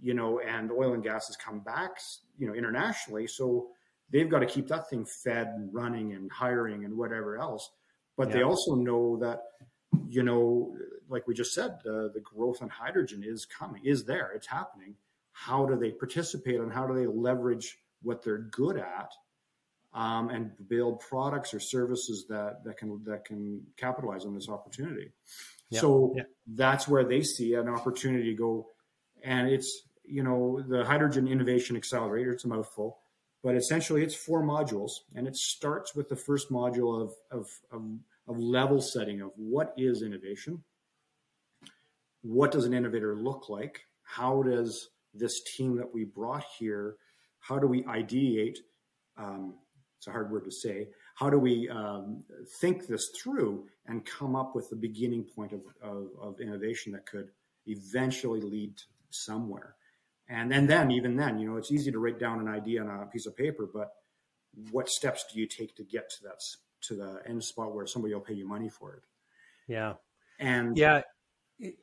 you 0.00 0.14
know, 0.14 0.40
and 0.40 0.72
oil 0.72 0.94
and 0.94 1.04
gas 1.04 1.28
has 1.28 1.36
come 1.36 1.60
back, 1.60 2.00
you 2.36 2.48
know, 2.48 2.54
internationally. 2.54 3.28
So 3.28 3.68
they've 4.10 4.28
got 4.28 4.40
to 4.40 4.46
keep 4.46 4.66
that 4.68 4.90
thing 4.90 5.04
fed 5.04 5.48
and 5.48 5.72
running 5.72 6.14
and 6.14 6.32
hiring 6.32 6.84
and 6.84 6.96
whatever 6.96 7.38
else. 7.38 7.70
But 8.16 8.28
yeah. 8.28 8.36
they 8.36 8.42
also 8.42 8.74
know 8.74 9.18
that, 9.18 9.42
you 10.08 10.24
know, 10.24 10.74
like 11.08 11.26
we 11.26 11.34
just 11.34 11.54
said, 11.54 11.78
the 11.84 12.10
the 12.12 12.20
growth 12.20 12.62
in 12.62 12.68
hydrogen 12.68 13.22
is 13.24 13.46
coming, 13.46 13.84
is 13.84 14.04
there, 14.04 14.32
it's 14.34 14.46
happening. 14.46 14.94
How 15.32 15.66
do 15.66 15.76
they 15.76 15.90
participate 15.90 16.60
and 16.60 16.72
how 16.72 16.86
do 16.86 16.94
they 16.94 17.06
leverage 17.06 17.78
what 18.02 18.22
they're 18.22 18.38
good 18.38 18.76
at 18.76 19.12
um, 19.94 20.28
and 20.30 20.50
build 20.68 21.00
products 21.00 21.54
or 21.54 21.60
services 21.60 22.26
that 22.28 22.64
that 22.64 22.76
can 22.76 23.02
that 23.04 23.24
can 23.24 23.62
capitalize 23.76 24.24
on 24.24 24.34
this 24.34 24.48
opportunity. 24.48 25.12
So 25.80 26.14
that's 26.46 26.88
where 26.88 27.04
they 27.04 27.22
see 27.22 27.54
an 27.54 27.68
opportunity 27.68 28.30
to 28.30 28.36
go, 28.36 28.68
and 29.22 29.48
it's 29.48 29.82
you 30.04 30.22
know 30.22 30.62
the 30.66 30.84
hydrogen 30.84 31.28
innovation 31.28 31.76
accelerator. 31.76 32.32
It's 32.32 32.44
a 32.44 32.48
mouthful, 32.48 32.98
but 33.42 33.54
essentially 33.54 34.02
it's 34.02 34.14
four 34.14 34.42
modules, 34.42 34.92
and 35.14 35.26
it 35.26 35.36
starts 35.36 35.94
with 35.94 36.08
the 36.08 36.16
first 36.16 36.50
module 36.50 37.02
of 37.02 37.12
of, 37.30 37.48
of, 37.70 37.82
of 38.26 38.38
level 38.38 38.80
setting 38.80 39.20
of 39.20 39.32
what 39.36 39.74
is 39.76 40.02
innovation, 40.02 40.62
what 42.22 42.50
does 42.50 42.64
an 42.64 42.74
innovator 42.74 43.16
look 43.16 43.48
like, 43.48 43.82
how 44.02 44.42
does 44.42 44.88
this 45.14 45.42
team 45.56 45.76
that 45.76 45.92
we 45.92 46.04
brought 46.04 46.44
here, 46.58 46.96
how 47.40 47.58
do 47.58 47.66
we 47.66 47.82
ideate 47.84 48.58
um, 49.18 49.54
it's 49.98 50.06
a 50.06 50.12
hard 50.12 50.30
word 50.30 50.44
to 50.44 50.50
say. 50.50 50.88
How 51.16 51.28
do 51.28 51.38
we 51.38 51.68
um, 51.68 52.22
think 52.60 52.86
this 52.86 53.10
through 53.20 53.66
and 53.86 54.06
come 54.06 54.36
up 54.36 54.54
with 54.54 54.70
the 54.70 54.76
beginning 54.76 55.24
point 55.24 55.52
of, 55.52 55.60
of, 55.82 56.06
of, 56.20 56.40
innovation 56.40 56.92
that 56.92 57.04
could 57.04 57.30
eventually 57.66 58.40
lead 58.40 58.74
somewhere? 59.10 59.74
And, 60.28 60.52
and 60.52 60.68
then, 60.68 60.92
even 60.92 61.16
then, 61.16 61.38
you 61.38 61.50
know, 61.50 61.56
it's 61.56 61.72
easy 61.72 61.90
to 61.90 61.98
write 61.98 62.20
down 62.20 62.38
an 62.38 62.48
idea 62.48 62.82
on 62.82 62.88
a 62.88 63.06
piece 63.06 63.26
of 63.26 63.36
paper, 63.36 63.68
but 63.72 63.90
what 64.70 64.88
steps 64.88 65.24
do 65.32 65.40
you 65.40 65.46
take 65.46 65.74
to 65.76 65.82
get 65.82 66.10
to 66.10 66.22
that 66.24 66.40
to 66.80 66.94
the 66.94 67.20
end 67.26 67.42
spot 67.42 67.74
where 67.74 67.86
somebody 67.86 68.14
will 68.14 68.20
pay 68.20 68.34
you 68.34 68.46
money 68.46 68.68
for 68.68 68.94
it? 68.94 69.02
Yeah, 69.66 69.94
and 70.38 70.76
yeah, 70.76 71.02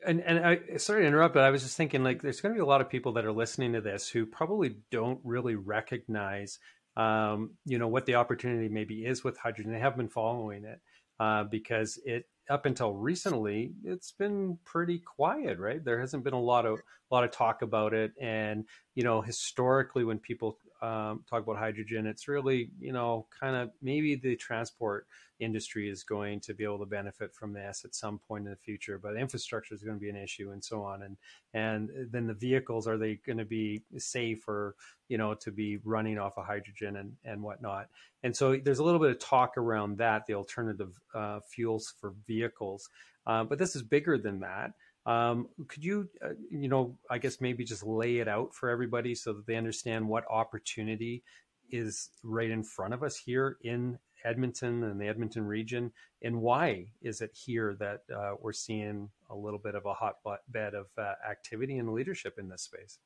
and 0.06 0.22
and 0.22 0.40
I 0.40 0.78
sorry 0.78 1.02
to 1.02 1.08
interrupt, 1.08 1.34
but 1.34 1.44
I 1.44 1.50
was 1.50 1.64
just 1.64 1.78
thinking 1.78 2.04
like 2.04 2.22
there's 2.22 2.42
going 2.42 2.54
to 2.54 2.58
be 2.58 2.64
a 2.64 2.66
lot 2.66 2.82
of 2.82 2.90
people 2.90 3.14
that 3.14 3.26
are 3.26 3.32
listening 3.32 3.74
to 3.74 3.82
this 3.82 4.08
who 4.08 4.26
probably 4.26 4.78
don't 4.92 5.20
really 5.24 5.56
recognize 5.56 6.60
um, 6.98 7.52
you 7.66 7.78
know 7.78 7.88
what 7.88 8.06
the 8.06 8.16
opportunity 8.16 8.70
maybe 8.70 9.06
is 9.06 9.24
with 9.24 9.38
hydrogen. 9.38 9.74
They 9.74 9.80
haven't 9.80 9.98
been 9.98 10.10
following 10.10 10.64
it 10.64 10.80
uh, 11.20 11.44
because 11.44 12.00
it 12.06 12.26
up 12.50 12.66
until 12.66 12.94
recently 12.94 13.74
it's 13.84 14.12
been 14.12 14.58
pretty 14.64 15.00
quiet, 15.00 15.58
right? 15.60 15.84
There 15.84 16.00
hasn't 16.00 16.24
been 16.24 16.34
a 16.34 16.42
lot 16.42 16.66
of 16.66 16.80
a 16.80 17.14
lot 17.14 17.24
of 17.24 17.32
talk 17.32 17.62
about 17.62 17.94
it, 17.94 18.14
and 18.20 18.66
you 18.94 19.04
know 19.04 19.22
historically 19.22 20.04
when 20.04 20.20
people 20.20 20.58
um, 20.82 21.24
talk 21.30 21.44
about 21.44 21.58
hydrogen, 21.58 22.06
it's 22.06 22.28
really, 22.28 22.70
you 22.80 22.94
know, 22.94 23.26
kind 23.40 23.56
of 23.56 23.72
maybe 23.82 24.16
the 24.16 24.36
transport 24.36 25.08
industry 25.40 25.90
is 25.90 26.04
going 26.04 26.40
to 26.40 26.54
be 26.54 26.64
able 26.64 26.80
to 26.80 26.86
benefit 26.86 27.34
from 27.34 27.54
this 27.54 27.84
at 27.84 27.94
some 27.94 28.20
point 28.20 28.46
in 28.46 28.52
the 28.52 28.58
future, 28.58 28.98
but 28.98 29.18
infrastructure 29.18 29.76
is 29.76 29.84
going 29.84 29.98
to 29.98 30.02
be 30.02 30.10
an 30.10 30.16
issue 30.16 30.52
and 30.52 30.64
so 30.64 30.84
on. 30.84 31.02
And, 31.02 31.18
and 31.54 31.90
then 32.12 32.28
the 32.28 32.34
vehicles, 32.34 32.88
are 32.88 32.98
they 32.98 33.20
going 33.26 33.38
to 33.40 33.46
be 33.46 33.82
safe 33.98 34.48
or, 34.48 34.76
you 35.10 35.18
know, 35.18 35.34
to 35.36 35.52
be 35.52 35.78
running 35.84 36.18
off 36.18 36.38
of 36.38 36.46
hydrogen 36.46 36.96
and, 36.96 37.14
and 37.26 37.42
whatnot? 37.44 37.88
And 38.24 38.36
so 38.36 38.56
there's 38.56 38.80
a 38.80 38.84
little 38.84 39.00
bit 39.00 39.12
of 39.12 39.20
talk 39.20 39.58
around 39.58 39.98
that, 39.98 40.26
the 40.26 40.36
alternative 40.36 41.00
uh, 41.14 41.40
fuels 41.50 41.94
for 42.00 42.14
vehicles. 42.28 42.90
Uh, 43.28 43.44
but 43.44 43.58
this 43.58 43.76
is 43.76 43.82
bigger 43.84 44.18
than 44.18 44.40
that. 44.40 44.72
Um, 45.06 45.50
could 45.68 45.84
you, 45.84 46.10
uh, 46.24 46.30
you 46.50 46.68
know, 46.68 46.98
I 47.10 47.20
guess 47.20 47.40
maybe 47.40 47.64
just 47.64 47.86
lay 47.86 48.18
it 48.18 48.28
out 48.28 48.56
for 48.56 48.70
everybody 48.70 49.14
so 49.14 49.34
that 49.34 49.46
they 49.46 49.56
understand 49.56 50.08
what 50.08 50.24
opportunity 50.30 51.24
is 51.70 52.10
right 52.24 52.50
in 52.50 52.64
front 52.64 52.94
of 52.94 53.04
us 53.04 53.16
here 53.16 53.58
in 53.62 54.00
Edmonton 54.24 54.84
and 54.84 55.00
the 55.00 55.08
Edmonton 55.08 55.46
region, 55.46 55.92
and 56.24 56.42
why 56.42 56.88
is 57.02 57.22
it 57.22 57.32
here 57.34 57.76
that 57.80 58.02
uh, 58.14 58.34
we're 58.42 58.54
seeing 58.54 59.10
a 59.30 59.36
little 59.36 59.60
bit 59.60 59.76
of 59.76 59.86
a 59.86 59.94
hotbed 59.94 60.74
of 60.74 60.88
uh, 60.98 61.14
activity 61.30 61.78
and 61.78 61.94
leadership 61.94 62.40
in 62.40 62.50
this 62.50 62.64
space? 62.64 62.98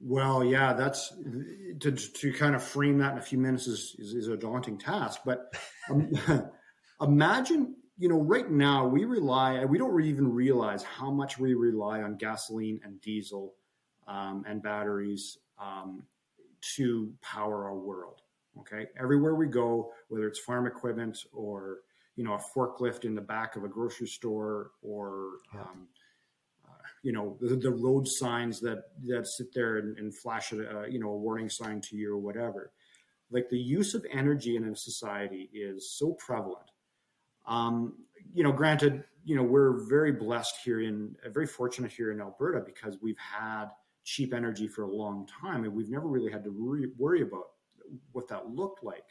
Well, 0.00 0.44
yeah, 0.44 0.72
that's 0.72 1.14
to, 1.80 1.92
to 1.92 2.32
kind 2.32 2.54
of 2.54 2.62
frame 2.62 2.98
that 2.98 3.12
in 3.12 3.18
a 3.18 3.22
few 3.22 3.38
minutes 3.38 3.66
is, 3.66 3.96
is, 3.98 4.14
is 4.14 4.28
a 4.28 4.36
daunting 4.36 4.78
task. 4.78 5.20
But 5.24 5.54
um, 5.90 6.12
imagine 7.00 7.76
you 7.98 8.08
know, 8.08 8.20
right 8.20 8.50
now 8.50 8.86
we 8.86 9.04
rely, 9.04 9.64
we 9.64 9.78
don't 9.78 10.02
even 10.02 10.30
realize 10.30 10.82
how 10.82 11.10
much 11.10 11.38
we 11.38 11.54
rely 11.54 12.02
on 12.02 12.16
gasoline 12.16 12.80
and 12.84 13.00
diesel 13.00 13.54
um, 14.06 14.44
and 14.46 14.62
batteries 14.62 15.38
um, 15.58 16.02
to 16.76 17.12
power 17.22 17.64
our 17.64 17.76
world. 17.76 18.20
Okay. 18.60 18.86
Everywhere 18.98 19.34
we 19.34 19.46
go, 19.46 19.92
whether 20.08 20.26
it's 20.26 20.40
farm 20.40 20.66
equipment 20.66 21.18
or, 21.32 21.78
you 22.16 22.24
know, 22.24 22.34
a 22.34 22.58
forklift 22.58 23.04
in 23.04 23.14
the 23.14 23.20
back 23.20 23.56
of 23.56 23.64
a 23.64 23.68
grocery 23.68 24.06
store 24.06 24.70
or, 24.82 25.38
yeah. 25.54 25.60
um, 25.60 25.88
uh, 26.66 26.72
you 27.02 27.12
know, 27.12 27.36
the, 27.40 27.56
the, 27.56 27.70
road 27.70 28.08
signs 28.08 28.60
that, 28.60 28.84
that 29.04 29.26
sit 29.26 29.52
there 29.52 29.78
and, 29.78 29.98
and 29.98 30.14
flash, 30.14 30.52
a, 30.52 30.80
uh, 30.80 30.86
you 30.86 30.98
know, 30.98 31.10
a 31.10 31.16
warning 31.16 31.50
sign 31.50 31.80
to 31.82 31.96
you 31.96 32.14
or 32.14 32.18
whatever. 32.18 32.72
Like 33.30 33.48
the 33.50 33.58
use 33.58 33.94
of 33.94 34.06
energy 34.10 34.56
in 34.56 34.64
a 34.64 34.76
society 34.76 35.50
is 35.52 35.90
so 35.90 36.12
prevalent 36.12 36.70
um, 37.46 37.94
you 38.32 38.42
know, 38.42 38.52
granted, 38.52 39.04
you 39.24 39.36
know, 39.36 39.42
we're 39.42 39.86
very 39.88 40.12
blessed 40.12 40.56
here 40.64 40.80
in, 40.80 41.16
uh, 41.24 41.30
very 41.30 41.46
fortunate 41.46 41.92
here 41.92 42.12
in 42.12 42.20
Alberta 42.20 42.60
because 42.64 42.98
we've 43.02 43.18
had 43.18 43.66
cheap 44.04 44.32
energy 44.32 44.68
for 44.68 44.82
a 44.82 44.90
long 44.90 45.26
time 45.26 45.64
and 45.64 45.74
we've 45.74 45.90
never 45.90 46.06
really 46.06 46.30
had 46.30 46.44
to 46.44 46.50
re- 46.50 46.92
worry 46.96 47.22
about 47.22 47.46
what 48.12 48.28
that 48.28 48.48
looked 48.48 48.84
like. 48.84 49.04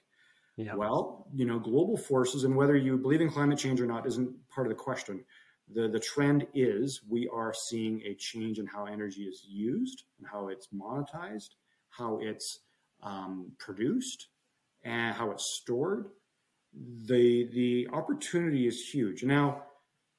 Yeah. 0.58 0.76
Well, 0.76 1.28
you 1.34 1.46
know, 1.46 1.60
global 1.60 1.98
forces 1.98 2.46
and 2.46 2.56
whether 2.56 2.78
you 2.78 2.98
believe 2.98 3.20
in 3.20 3.30
climate 3.30 3.60
change 3.60 3.82
or 3.82 3.86
not 3.86 4.08
isn't 4.08 4.32
part 4.50 4.68
of 4.68 4.70
the 4.70 4.82
question. 4.82 5.24
The, 5.74 5.90
the 5.90 6.00
trend 6.00 6.48
is 6.54 7.02
we 7.10 7.28
are 7.34 7.54
seeing 7.54 8.02
a 8.06 8.14
change 8.16 8.60
in 8.60 8.68
how 8.68 8.86
energy 8.86 9.24
is 9.24 9.44
used 9.46 10.04
and 10.20 10.28
how 10.28 10.48
it's 10.48 10.68
monetized, 10.68 11.56
how 11.90 12.20
it's 12.22 12.60
um, 13.04 13.52
produced, 13.60 14.28
and 14.84 15.14
how 15.14 15.32
it's 15.32 15.58
stored 15.62 16.06
the 16.76 17.50
the 17.54 17.88
opportunity 17.94 18.68
is 18.68 18.90
huge. 18.90 19.24
Now 19.24 19.64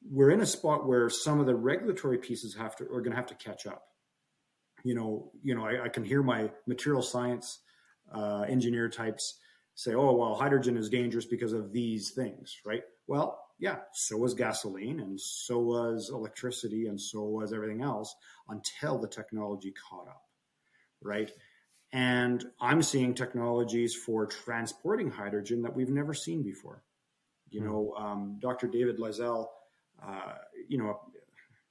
we're 0.08 0.30
in 0.30 0.40
a 0.40 0.46
spot 0.46 0.86
where 0.86 1.08
some 1.10 1.40
of 1.40 1.46
the 1.46 1.54
regulatory 1.54 2.18
pieces 2.18 2.54
have 2.54 2.76
to 2.76 2.84
are 2.84 3.00
going 3.00 3.10
to 3.10 3.16
have 3.16 3.26
to 3.26 3.34
catch 3.34 3.66
up. 3.66 3.82
You 4.84 4.94
know, 4.94 5.32
you 5.42 5.54
know, 5.54 5.64
I, 5.64 5.84
I 5.84 5.88
can 5.88 6.04
hear 6.04 6.22
my 6.22 6.50
material 6.66 7.02
science 7.02 7.60
uh, 8.12 8.44
engineer 8.48 8.88
types 8.88 9.38
say, 9.74 9.94
"Oh, 9.94 10.14
well, 10.14 10.34
hydrogen 10.34 10.76
is 10.76 10.88
dangerous 10.88 11.26
because 11.26 11.52
of 11.52 11.72
these 11.72 12.12
things," 12.12 12.56
right? 12.64 12.82
Well, 13.06 13.38
yeah, 13.58 13.78
so 13.94 14.16
was 14.16 14.34
gasoline, 14.34 15.00
and 15.00 15.20
so 15.20 15.58
was 15.58 16.10
electricity, 16.12 16.86
and 16.86 17.00
so 17.00 17.22
was 17.24 17.52
everything 17.52 17.82
else 17.82 18.14
until 18.48 18.98
the 18.98 19.08
technology 19.08 19.72
caught 19.88 20.08
up, 20.08 20.22
right? 21.02 21.30
And 21.92 22.44
I'm 22.60 22.82
seeing 22.82 23.14
technologies 23.14 23.94
for 23.94 24.26
transporting 24.26 25.10
hydrogen 25.10 25.62
that 25.62 25.74
we've 25.74 25.90
never 25.90 26.14
seen 26.14 26.42
before. 26.42 26.82
You 27.50 27.60
mm 27.60 27.64
know, 27.64 27.94
um, 27.96 28.38
Dr. 28.40 28.66
David 28.66 28.98
Layzell, 28.98 29.46
uh, 30.04 30.34
you 30.68 30.78
know, 30.78 30.90
a 30.90 30.96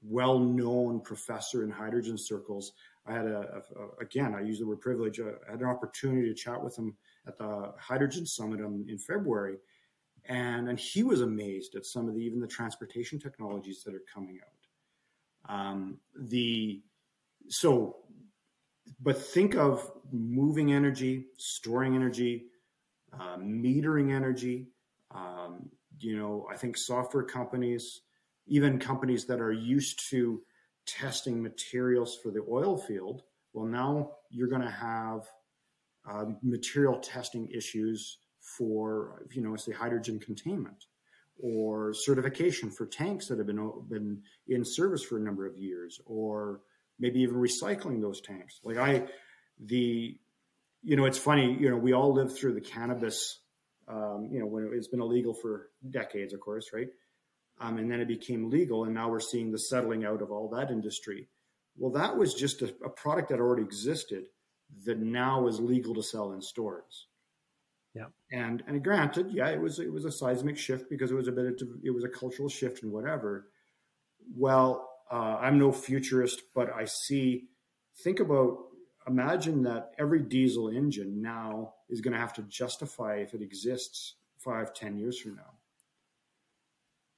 well-known 0.01 1.01
professor 1.01 1.63
in 1.63 1.69
hydrogen 1.69 2.17
circles. 2.17 2.71
I 3.05 3.13
had 3.13 3.27
a, 3.27 3.61
a, 3.75 4.01
again, 4.01 4.33
I 4.33 4.41
use 4.41 4.59
the 4.59 4.65
word 4.65 4.81
privilege. 4.81 5.19
Uh, 5.19 5.33
I 5.47 5.51
had 5.51 5.61
an 5.61 5.67
opportunity 5.67 6.27
to 6.27 6.33
chat 6.33 6.63
with 6.63 6.77
him 6.77 6.95
at 7.27 7.37
the 7.37 7.73
Hydrogen 7.77 8.25
Summit 8.25 8.59
in, 8.59 8.85
in 8.87 8.97
February, 8.97 9.57
and 10.25 10.69
and 10.69 10.79
he 10.79 11.03
was 11.03 11.21
amazed 11.21 11.75
at 11.75 11.85
some 11.85 12.07
of 12.07 12.15
the 12.15 12.21
even 12.21 12.39
the 12.39 12.47
transportation 12.47 13.19
technologies 13.19 13.83
that 13.83 13.93
are 13.93 14.03
coming 14.11 14.39
out. 14.43 15.53
Um, 15.53 15.99
the 16.19 16.81
so 17.47 17.97
but 18.99 19.21
think 19.21 19.55
of 19.55 19.89
moving 20.11 20.73
energy, 20.73 21.27
storing 21.37 21.95
energy, 21.95 22.45
uh, 23.13 23.37
metering 23.37 24.13
energy. 24.13 24.67
Um, 25.13 25.69
you 25.99 26.17
know, 26.17 26.47
I 26.51 26.57
think 26.57 26.77
software 26.77 27.23
companies, 27.23 28.01
even 28.47 28.79
companies 28.79 29.25
that 29.25 29.39
are 29.39 29.51
used 29.51 30.09
to 30.09 30.41
testing 30.85 31.41
materials 31.41 32.17
for 32.21 32.31
the 32.31 32.45
oil 32.49 32.77
field, 32.77 33.23
well, 33.53 33.65
now 33.65 34.11
you're 34.29 34.49
going 34.49 34.61
to 34.61 34.69
have 34.69 35.21
uh, 36.09 36.25
material 36.43 36.99
testing 36.99 37.47
issues 37.49 38.19
for, 38.57 39.25
you 39.31 39.41
know, 39.41 39.55
say 39.55 39.71
hydrogen 39.71 40.19
containment 40.19 40.85
or 41.39 41.93
certification 41.93 42.69
for 42.69 42.85
tanks 42.85 43.27
that 43.27 43.37
have 43.37 43.47
been 43.47 43.71
been 43.89 44.21
in 44.47 44.63
service 44.63 45.03
for 45.03 45.17
a 45.17 45.21
number 45.21 45.45
of 45.45 45.57
years, 45.57 45.99
or 46.05 46.61
maybe 46.99 47.21
even 47.21 47.35
recycling 47.35 48.01
those 48.01 48.21
tanks. 48.21 48.59
Like 48.63 48.77
I, 48.77 49.07
the, 49.59 50.17
you 50.83 50.95
know, 50.95 51.05
it's 51.05 51.17
funny, 51.17 51.57
you 51.59 51.69
know, 51.69 51.77
we 51.77 51.93
all 51.93 52.13
lived 52.13 52.37
through 52.37 52.53
the 52.53 52.61
cannabis, 52.61 53.39
um, 53.87 54.29
you 54.31 54.39
know, 54.39 54.45
when 54.45 54.71
it's 54.73 54.87
been 54.87 55.01
illegal 55.01 55.33
for 55.33 55.69
decades, 55.89 56.33
of 56.33 56.39
course, 56.39 56.71
right? 56.73 56.87
Um, 57.59 57.77
and 57.77 57.89
then 57.89 58.01
it 58.01 58.07
became 58.07 58.49
legal, 58.49 58.83
and 58.83 58.93
now 58.93 59.09
we're 59.09 59.19
seeing 59.21 59.51
the 59.51 59.59
settling 59.59 60.05
out 60.05 60.21
of 60.21 60.29
all 60.29 60.49
that 60.49 60.71
industry. 60.71 61.29
Well, 61.77 61.91
that 61.91 62.17
was 62.17 62.33
just 62.33 62.61
a, 62.61 62.73
a 62.83 62.89
product 62.89 63.29
that 63.29 63.39
already 63.39 63.63
existed 63.63 64.25
that 64.85 64.99
now 64.99 65.47
is 65.47 65.59
legal 65.59 65.93
to 65.95 66.03
sell 66.03 66.33
in 66.33 66.41
stores. 66.41 67.07
Yeah. 67.93 68.07
And 68.29 68.61
and 68.67 68.83
granted, 68.83 69.31
yeah, 69.31 69.47
it 69.49 69.61
was 69.61 69.79
it 69.79 69.91
was 69.91 70.03
a 70.03 70.11
seismic 70.11 70.57
shift 70.57 70.89
because 70.89 71.11
it 71.11 71.15
was 71.15 71.29
a 71.29 71.31
bit 71.31 71.61
of, 71.61 71.69
it 71.81 71.91
was 71.91 72.03
a 72.03 72.09
cultural 72.09 72.49
shift 72.49 72.83
and 72.83 72.91
whatever. 72.91 73.47
Well, 74.35 74.89
uh, 75.11 75.37
I'm 75.39 75.59
no 75.59 75.71
futurist, 75.71 76.41
but 76.53 76.73
I 76.73 76.85
see, 76.85 77.49
think 77.97 78.19
about, 78.19 78.57
imagine 79.07 79.63
that 79.63 79.91
every 79.99 80.21
diesel 80.21 80.69
engine 80.69 81.21
now 81.21 81.73
is 81.89 82.01
going 82.01 82.13
to 82.13 82.19
have 82.19 82.33
to 82.33 82.41
justify 82.43 83.17
if 83.17 83.33
it 83.33 83.41
exists 83.41 84.15
five, 84.37 84.73
ten 84.73 84.97
years 84.97 85.19
from 85.19 85.35
now. 85.35 85.53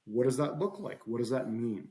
What 0.04 0.24
does 0.24 0.36
that 0.38 0.58
look 0.58 0.78
like? 0.80 1.00
What 1.06 1.18
does 1.18 1.30
that 1.30 1.50
mean? 1.50 1.88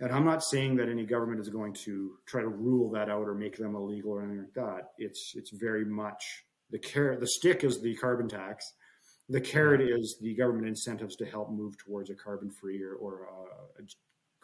And 0.00 0.12
I'm 0.12 0.24
not 0.24 0.44
saying 0.44 0.76
that 0.76 0.88
any 0.88 1.04
government 1.04 1.40
is 1.40 1.48
going 1.48 1.72
to 1.74 2.12
try 2.26 2.42
to 2.42 2.48
rule 2.48 2.90
that 2.92 3.08
out 3.08 3.26
or 3.26 3.34
make 3.34 3.56
them 3.56 3.74
illegal 3.74 4.12
or 4.12 4.22
anything 4.22 4.40
like 4.40 4.54
that. 4.54 4.90
It's 4.98 5.34
it's 5.34 5.50
very 5.50 5.84
much 5.84 6.44
the 6.70 6.78
carrot. 6.78 7.20
The 7.20 7.26
stick 7.26 7.64
is 7.64 7.80
the 7.80 7.96
carbon 7.96 8.28
tax. 8.28 8.72
The 9.28 9.40
carrot 9.40 9.80
is 9.80 10.16
the 10.20 10.34
government 10.34 10.68
incentives 10.68 11.16
to 11.16 11.26
help 11.26 11.50
move 11.50 11.76
towards 11.76 12.08
a 12.08 12.14
carbon 12.14 12.50
free 12.50 12.82
or, 12.82 12.94
or 12.94 13.28
a, 13.78 13.82
a 13.82 13.84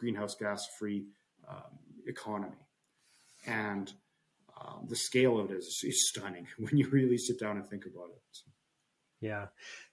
greenhouse 0.04 0.34
gas 0.34 0.68
free 0.78 1.06
um, 1.48 1.78
economy. 2.06 2.52
And 3.46 3.90
um, 4.60 4.86
the 4.86 4.96
scale 4.96 5.40
of 5.40 5.50
it 5.50 5.56
is, 5.56 5.82
is, 5.82 6.08
stunning 6.10 6.46
when 6.58 6.76
you 6.76 6.88
really 6.90 7.16
sit 7.16 7.40
down 7.40 7.56
and 7.56 7.66
think 7.66 7.86
about 7.86 8.10
it. 8.10 8.38
Yeah. 9.20 9.46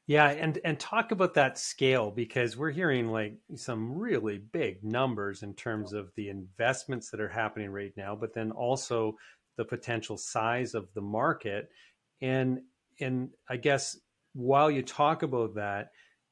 Yeah, 0.08 0.30
and 0.30 0.60
and 0.66 0.78
talk 0.78 1.12
about 1.12 1.36
that 1.36 1.58
scale 1.58 2.12
because 2.12 2.58
we're 2.58 2.72
hearing 2.72 3.08
like 3.08 3.36
some 3.56 3.98
really 3.98 4.40
big 4.40 4.84
numbers 4.84 5.42
in 5.42 5.54
terms 5.54 5.94
of 5.94 6.12
the 6.18 6.28
investments 6.28 7.12
that 7.12 7.22
are 7.22 7.30
happening 7.30 7.70
right 7.70 7.94
now, 7.96 8.18
but 8.20 8.34
then 8.34 8.52
also 8.52 9.16
the 9.56 9.64
potential 9.64 10.18
size 10.18 10.74
of 10.74 10.90
the 10.96 11.02
market. 11.02 11.70
And 12.20 12.60
and 13.00 13.30
I 13.48 13.56
guess 13.56 13.96
while 14.34 14.70
you 14.70 14.82
talk 14.82 15.24
about 15.24 15.56
that, 15.56 15.92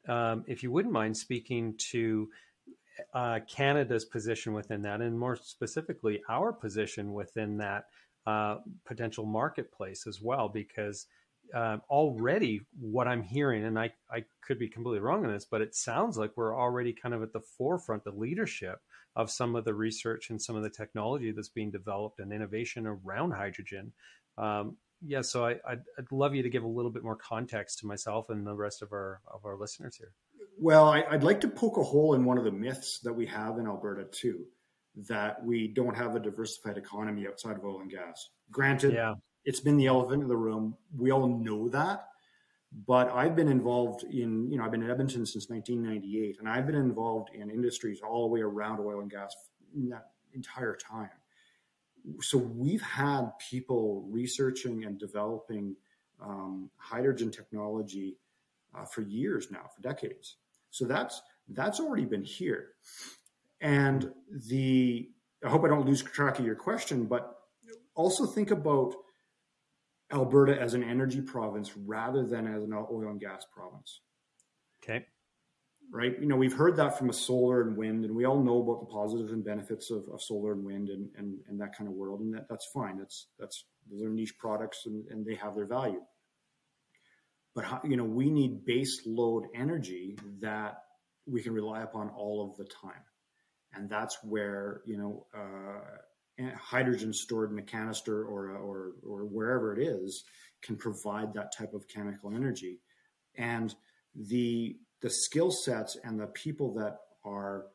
um, 0.10 0.44
if 0.48 0.62
you 0.62 0.72
wouldn't 0.72 0.94
mind 0.94 1.16
speaking 1.16 1.76
to 1.92 2.28
uh, 3.14 3.40
Canada's 3.48 4.06
position 4.06 4.54
within 4.54 4.82
that, 4.84 5.02
and 5.02 5.20
more 5.20 5.36
specifically, 5.36 6.22
our 6.30 6.54
position 6.54 7.14
within 7.14 7.58
that 7.58 7.86
uh, 8.28 8.58
potential 8.86 9.26
marketplace 9.26 10.06
as 10.08 10.22
well, 10.22 10.50
because 10.50 11.08
uh, 11.54 11.78
already 11.90 12.62
what 12.80 13.08
I'm 13.08 13.24
hearing, 13.24 13.66
and 13.66 13.78
I, 13.80 13.92
I 14.12 14.26
could 14.46 14.60
be 14.60 14.68
completely 14.68 15.00
wrong 15.00 15.26
on 15.26 15.34
this, 15.34 15.46
but 15.46 15.62
it 15.62 15.76
sounds 15.76 16.18
like 16.18 16.32
we're 16.36 16.58
already 16.58 16.94
kind 16.94 17.16
of 17.16 17.24
at 17.24 17.34
the 17.34 17.42
forefront, 17.42 18.04
the 18.04 18.12
leadership 18.12 18.80
of 19.16 19.32
some 19.32 19.56
of 19.56 19.66
the 19.66 19.74
research 19.74 20.30
and 20.30 20.42
some 20.42 20.56
of 20.56 20.64
the 20.64 20.70
technology 20.70 21.32
that's 21.32 21.50
being 21.50 21.72
developed 21.72 22.20
and 22.20 22.32
innovation 22.32 22.86
around 22.86 23.32
hydrogen. 23.32 23.92
Um, 24.38 24.78
yeah, 25.06 25.22
so 25.22 25.46
I, 25.46 25.52
I'd, 25.68 25.82
I'd, 25.98 26.12
love 26.12 26.36
you 26.36 26.44
to 26.44 26.50
give 26.50 26.64
a 26.64 26.68
little 26.68 26.92
bit 26.92 27.04
more 27.04 27.16
context 27.16 27.80
to 27.80 27.88
myself 27.88 28.30
and 28.30 28.46
the 28.46 28.54
rest 28.54 28.82
of 28.82 28.92
our 28.92 29.22
of 29.34 29.46
our 29.46 29.56
listeners 29.56 29.96
here. 29.96 30.12
Well, 30.60 30.90
I, 30.90 31.04
would 31.12 31.24
like 31.24 31.42
to 31.42 31.48
poke 31.48 31.78
a 31.78 31.84
hole 31.84 32.14
in 32.16 32.26
one 32.26 32.38
of 32.38 32.44
the 32.44 32.52
myths 32.52 33.00
that 33.00 33.14
we 33.14 33.26
have 33.28 33.58
in 33.58 33.68
Alberta 33.68 34.06
too, 34.06 34.46
that 35.08 35.44
we 35.44 35.68
don't 35.68 35.96
have 35.96 36.16
a 36.16 36.20
diversified 36.20 36.78
economy 36.78 37.28
outside 37.28 37.56
of 37.56 37.64
oil 37.64 37.82
and 37.82 37.90
gas. 37.90 38.30
Granted, 38.52 38.94
yeah. 38.94 39.14
it's 39.46 39.60
been 39.60 39.78
the 39.78 39.88
elephant 39.88 40.22
in 40.22 40.28
the 40.28 40.38
room. 40.38 40.76
We 40.98 41.12
all 41.12 41.28
know 41.28 41.70
that, 41.70 42.08
but 42.86 43.10
I've 43.12 43.36
been 43.36 43.48
involved 43.48 44.04
in, 44.04 44.52
you 44.52 44.58
know, 44.58 44.66
I've 44.66 44.72
been 44.72 44.84
in 44.84 44.92
Edmonton 44.92 45.26
since 45.26 45.50
1998, 45.50 46.38
and 46.40 46.50
I've 46.50 46.66
been 46.66 46.76
involved 46.76 47.30
in 47.34 47.50
industries 47.50 48.02
all 48.02 48.28
the 48.28 48.34
way 48.34 48.42
around 48.42 48.80
oil 48.80 49.00
and 49.00 49.10
gas 49.10 49.36
in 49.76 49.90
that 49.90 50.12
entire 50.34 50.76
time 50.76 51.10
so 52.22 52.38
we've 52.38 52.82
had 52.82 53.32
people 53.38 54.06
researching 54.10 54.86
and 54.86 54.98
developing 54.98 55.76
um, 56.22 56.70
hydrogen 56.78 57.32
technology 57.32 58.18
uh, 58.78 58.86
for 58.86 59.02
years 59.02 59.52
now, 59.52 59.70
for 59.76 59.82
decades. 59.82 60.38
So 60.72 60.86
that's 60.86 61.22
that's 61.50 61.80
already 61.80 62.06
been 62.06 62.24
here. 62.24 62.70
And 63.62 64.12
the 64.48 65.10
I 65.44 65.50
hope 65.50 65.64
I 65.64 65.68
don't 65.68 65.86
lose 65.86 66.02
track 66.02 66.40
of 66.40 66.46
your 66.46 66.56
question, 66.56 67.06
but 67.06 67.36
also 67.96 68.26
think 68.26 68.52
about 68.52 68.94
Alberta 70.12 70.60
as 70.60 70.74
an 70.74 70.84
energy 70.84 71.22
province 71.22 71.76
rather 71.76 72.26
than 72.26 72.48
as 72.48 72.64
an 72.64 72.74
oil 72.74 73.10
and 73.10 73.20
gas 73.20 73.46
province. 73.54 74.02
Okay 74.84 75.06
right? 75.92 76.16
You 76.20 76.28
know, 76.28 76.36
we've 76.36 76.54
heard 76.54 76.76
that 76.78 76.98
from 76.98 77.10
a 77.10 77.14
solar 77.14 77.62
and 77.62 77.76
wind, 77.76 78.06
and 78.06 78.16
we 78.16 78.26
all 78.26 78.42
know 78.42 78.62
about 78.62 78.80
the 78.82 78.86
positives 78.86 79.32
and 79.32 79.44
benefits 79.44 79.90
of, 79.92 80.08
of 80.12 80.22
solar 80.22 80.54
and 80.54 80.64
wind 80.64 80.90
and, 80.90 81.10
and, 81.18 81.40
and 81.48 81.60
that 81.60 81.76
kind 81.76 81.88
of 81.88 81.96
world, 81.96 82.22
and 82.22 82.34
that, 82.34 82.48
that's 82.50 82.68
fine. 82.74 82.98
That's 82.98 83.28
that's 83.40 83.66
those 83.90 84.04
are 84.04 84.10
niche 84.10 84.38
products, 84.38 84.86
and, 84.86 85.06
and 85.10 85.26
they 85.26 85.36
have 85.36 85.56
their 85.56 85.66
value. 85.66 86.02
But 87.60 87.90
you 87.90 87.98
know, 87.98 88.04
we 88.04 88.30
need 88.30 88.66
base 88.66 89.02
load 89.06 89.46
energy 89.54 90.18
that 90.42 90.84
we 91.26 91.42
can 91.42 91.54
rely 91.54 91.82
upon 91.82 92.10
all 92.10 92.50
of 92.50 92.58
the 92.58 92.66
time, 92.66 93.04
and 93.74 93.90
that's 93.90 94.18
where 94.24 94.82
you 94.86 94.98
know. 94.98 95.26
Uh, 95.36 95.98
hydrogen 96.58 97.12
stored 97.12 97.52
in 97.52 97.60
a 97.60 97.62
canister 97.62 98.24
or, 98.24 98.52
or 98.52 98.94
or 99.06 99.26
wherever 99.26 99.74
it 99.74 99.80
is 99.86 100.24
can 100.62 100.78
provide 100.78 101.34
that 101.34 101.52
type 101.54 101.74
of 101.74 101.86
chemical 101.90 102.34
energy 102.34 102.80
and 103.36 103.76
the 104.16 104.78
the 105.02 105.10
skill 105.10 105.52
sets 105.52 105.98
and 106.04 106.20
the 106.20 106.28
people 106.28 106.74
that 106.74 106.98
are 107.26 107.66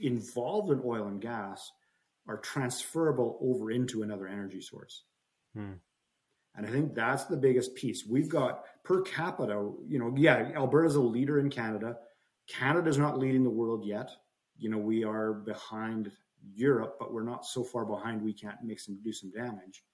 involved 0.00 0.70
in 0.70 0.80
oil 0.84 1.06
and 1.06 1.20
gas 1.20 1.70
are 2.28 2.38
transferable 2.38 3.38
over 3.40 3.70
into 3.70 4.02
another 4.02 4.26
energy 4.26 4.60
source. 4.60 5.04
Hmm. 5.54 5.74
And 6.56 6.66
I 6.66 6.70
think 6.70 6.94
that's 6.94 7.24
the 7.24 7.36
biggest 7.36 7.74
piece. 7.74 8.06
We've 8.06 8.28
got 8.28 8.64
per 8.82 9.02
capita, 9.02 9.70
you 9.88 9.98
know, 9.98 10.14
yeah, 10.16 10.50
Alberta's 10.54 10.96
a 10.96 11.00
leader 11.00 11.38
in 11.38 11.50
Canada. 11.50 11.96
Canada's 12.48 12.98
not 12.98 13.18
leading 13.18 13.44
the 13.44 13.50
world 13.50 13.84
yet. 13.84 14.10
You 14.58 14.70
know, 14.70 14.78
we 14.78 15.04
are 15.04 15.32
behind 15.32 16.10
Europe, 16.54 16.96
but 16.98 17.12
we're 17.12 17.24
not 17.24 17.44
so 17.44 17.62
far 17.62 17.84
behind 17.84 18.22
we 18.22 18.32
can't 18.32 18.62
make 18.64 18.80
some 18.80 18.98
do 19.02 19.12
some 19.12 19.30
damage. 19.30 19.84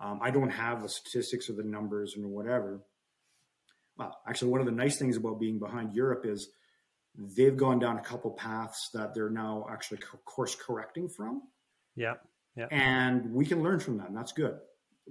Um, 0.00 0.18
I 0.22 0.30
don't 0.30 0.50
have 0.50 0.82
the 0.82 0.88
statistics 0.88 1.48
or 1.48 1.54
the 1.54 1.62
numbers 1.62 2.16
and 2.16 2.26
whatever, 2.26 2.82
well, 3.96 4.18
actually, 4.26 4.50
one 4.50 4.60
of 4.60 4.66
the 4.66 4.72
nice 4.72 4.96
things 4.96 5.16
about 5.16 5.38
being 5.38 5.58
behind 5.58 5.94
Europe 5.94 6.24
is 6.24 6.48
they've 7.16 7.56
gone 7.56 7.78
down 7.78 7.98
a 7.98 8.02
couple 8.02 8.30
paths 8.30 8.90
that 8.94 9.14
they're 9.14 9.30
now 9.30 9.66
actually 9.70 9.98
course 10.24 10.54
correcting 10.54 11.08
from. 11.08 11.42
Yeah. 11.94 12.14
Yeah. 12.56 12.66
And 12.70 13.32
we 13.32 13.44
can 13.46 13.62
learn 13.62 13.80
from 13.80 13.98
that. 13.98 14.08
And 14.08 14.16
that's 14.16 14.32
good. 14.32 14.58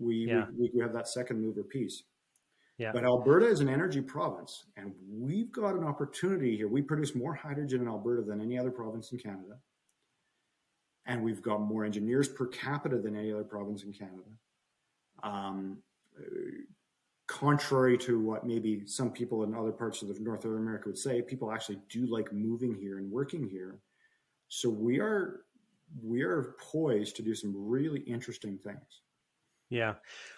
We, 0.01 0.27
yeah. 0.27 0.46
we, 0.58 0.72
we 0.74 0.81
have 0.81 0.93
that 0.93 1.08
second 1.08 1.41
mover 1.41 1.63
piece. 1.63 2.03
Yeah. 2.77 2.91
But 2.91 3.03
Alberta 3.03 3.46
is 3.46 3.60
an 3.60 3.70
energy 3.70 4.01
province, 4.01 4.65
and 4.75 4.93
we've 5.08 5.51
got 5.51 5.75
an 5.75 5.84
opportunity 5.84 6.58
here. 6.58 6.67
We 6.67 6.81
produce 6.81 7.14
more 7.14 7.35
hydrogen 7.35 7.81
in 7.81 7.87
Alberta 7.87 8.24
than 8.24 8.42
any 8.42 8.57
other 8.57 8.72
province 8.72 9.11
in 9.11 9.20
Canada. 9.20 9.59
And 11.05 11.24
we've 11.24 11.42
got 11.42 11.61
more 11.61 11.85
engineers 11.85 12.27
per 12.27 12.48
capita 12.48 12.98
than 12.98 13.16
any 13.16 13.31
other 13.31 13.44
province 13.44 13.83
in 13.83 13.94
Canada. 13.94 14.29
Um, 15.22 15.77
contrary 17.27 17.98
to 17.98 18.20
what 18.20 18.46
maybe 18.46 18.85
some 18.85 19.11
people 19.11 19.44
in 19.44 19.55
other 19.55 19.72
parts 19.72 20.01
of 20.01 20.20
North 20.20 20.46
America 20.46 20.90
would 20.90 20.98
say, 20.98 21.22
people 21.22 21.51
actually 21.51 21.79
do 21.90 22.05
like 22.07 22.33
moving 22.33 22.75
here 22.75 22.98
and 22.98 23.11
working 23.11 23.48
here. 23.48 23.79
So 24.48 24.70
we 24.70 25.00
are 25.00 25.42
we 26.03 26.24
are 26.24 26.55
poised 26.59 27.16
to 27.18 27.22
do 27.22 27.35
some 27.35 27.53
really 27.55 28.01
interesting 28.01 28.57
things. 28.57 29.01
Yeah, 29.72 29.94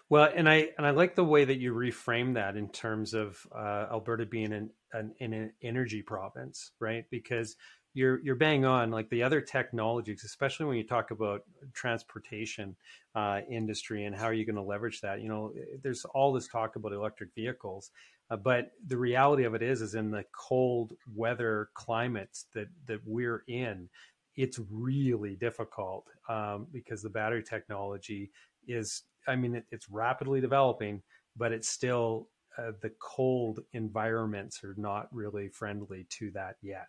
well, 0.10 0.30
and 0.36 0.48
I 0.48 0.70
and 0.78 0.86
I 0.86 0.92
like 0.92 1.16
the 1.16 1.24
way 1.26 1.44
that 1.44 1.58
you 1.58 1.74
reframe 1.74 2.36
that 2.36 2.56
in 2.56 2.70
terms 2.70 3.16
of 3.16 3.46
uh, 3.54 3.88
Alberta 3.92 4.28
being 4.28 4.54
an, 4.54 4.70
an, 4.94 5.16
an 5.20 5.52
energy 5.64 6.04
province, 6.04 6.72
right? 6.80 7.06
Because 7.10 7.56
you're 7.96 8.22
you're 8.24 8.36
bang 8.36 8.64
on 8.64 8.92
like 8.92 9.10
the 9.10 9.22
other 9.22 9.40
technologies 9.40 10.24
especially 10.24 10.66
when 10.66 10.78
you 10.78 10.84
talk 10.84 11.12
about 11.12 11.42
transportation 11.74 12.76
uh, 13.16 13.42
industry 13.50 14.06
and 14.06 14.16
how 14.16 14.26
are 14.26 14.34
you 14.34 14.46
going 14.46 14.56
to 14.56 14.64
leverage 14.64 15.00
that 15.02 15.22
you 15.22 15.28
know 15.30 15.54
there's 15.84 16.04
all 16.06 16.34
this 16.34 16.48
talk 16.48 16.76
about 16.76 16.92
electric 16.92 17.30
vehicles 17.36 17.92
uh, 18.32 18.36
but 18.36 18.72
the 18.88 18.98
reality 18.98 19.44
of 19.44 19.54
it 19.54 19.62
is 19.62 19.82
is 19.82 19.94
in 19.94 20.10
the 20.10 20.26
cold 20.36 20.94
weather 21.16 21.70
climates 21.76 22.48
that 22.56 22.68
that 22.88 23.00
we're 23.06 23.44
in 23.48 23.88
it's 24.36 24.60
really 24.72 25.36
difficult 25.36 26.08
um, 26.28 26.66
because 26.72 27.04
the 27.04 27.10
battery 27.10 27.44
technology 27.44 28.32
is 28.68 29.04
i 29.28 29.36
mean 29.36 29.56
it, 29.56 29.66
it's 29.72 29.90
rapidly 29.90 30.42
developing 30.42 31.02
but 31.36 31.52
it's 31.52 31.70
still 31.70 32.28
uh, 32.58 32.72
the 32.82 32.92
cold 33.00 33.62
environments 33.74 34.64
are 34.64 34.76
not 34.78 35.08
really 35.12 35.48
friendly 35.48 36.06
to 36.10 36.30
that 36.32 36.56
yet. 36.62 36.88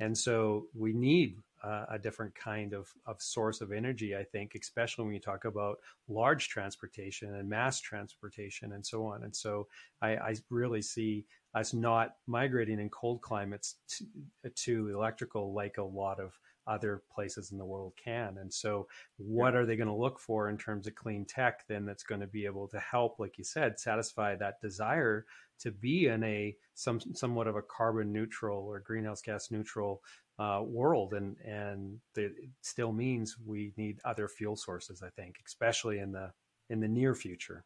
And 0.00 0.16
so 0.16 0.66
we 0.74 0.92
need 0.92 1.38
uh, 1.62 1.86
a 1.90 1.98
different 1.98 2.34
kind 2.34 2.72
of, 2.72 2.88
of 3.06 3.22
source 3.22 3.60
of 3.60 3.70
energy, 3.70 4.16
I 4.16 4.24
think, 4.24 4.56
especially 4.60 5.04
when 5.04 5.14
you 5.14 5.20
talk 5.20 5.44
about 5.44 5.78
large 6.08 6.48
transportation 6.48 7.36
and 7.36 7.48
mass 7.48 7.80
transportation 7.80 8.72
and 8.72 8.84
so 8.84 9.06
on. 9.06 9.22
And 9.22 9.34
so 9.34 9.68
I, 10.02 10.16
I 10.16 10.34
really 10.50 10.82
see 10.82 11.24
us 11.54 11.72
not 11.72 12.16
migrating 12.26 12.80
in 12.80 12.90
cold 12.90 13.22
climates 13.22 13.76
to, 13.88 14.50
to 14.50 14.88
electrical 14.88 15.54
like 15.54 15.78
a 15.78 15.82
lot 15.82 16.18
of 16.18 16.32
other 16.66 17.02
places 17.14 17.52
in 17.52 17.58
the 17.58 17.64
world 17.64 17.92
can. 18.02 18.38
And 18.38 18.52
so, 18.52 18.86
what 19.16 19.54
are 19.54 19.66
they 19.66 19.76
going 19.76 19.88
to 19.88 19.94
look 19.94 20.18
for 20.18 20.48
in 20.48 20.58
terms 20.58 20.86
of 20.86 20.94
clean 20.94 21.24
tech 21.24 21.66
then 21.68 21.84
that's 21.84 22.02
going 22.02 22.20
to 22.20 22.26
be 22.26 22.46
able 22.46 22.68
to 22.68 22.78
help, 22.78 23.18
like 23.18 23.38
you 23.38 23.44
said, 23.44 23.78
satisfy 23.78 24.34
that 24.36 24.60
desire 24.60 25.26
to 25.60 25.70
be 25.70 26.06
in 26.06 26.22
a 26.24 26.56
some 26.74 27.00
somewhat 27.00 27.46
of 27.46 27.56
a 27.56 27.62
carbon 27.62 28.12
neutral 28.12 28.64
or 28.66 28.80
greenhouse 28.80 29.22
gas 29.22 29.50
neutral 29.50 30.02
uh, 30.38 30.62
world? 30.64 31.14
And 31.14 31.36
and 31.44 32.00
it 32.16 32.32
still 32.62 32.92
means 32.92 33.36
we 33.44 33.72
need 33.76 33.98
other 34.04 34.28
fuel 34.28 34.56
sources. 34.56 35.02
I 35.02 35.10
think, 35.10 35.36
especially 35.46 35.98
in 35.98 36.12
the 36.12 36.32
in 36.70 36.80
the 36.80 36.88
near 36.88 37.14
future. 37.14 37.64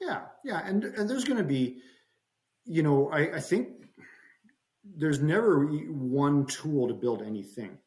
Yeah, 0.00 0.22
yeah, 0.44 0.60
and 0.64 0.84
and 0.84 1.08
there's 1.08 1.24
going 1.24 1.38
to 1.38 1.44
be, 1.44 1.78
you 2.64 2.82
know, 2.82 3.10
I, 3.10 3.36
I 3.36 3.40
think 3.40 3.68
there's 4.84 5.20
never 5.20 5.64
one 5.64 6.46
tool 6.46 6.88
to 6.88 6.94
build 6.94 7.22
anything 7.22 7.78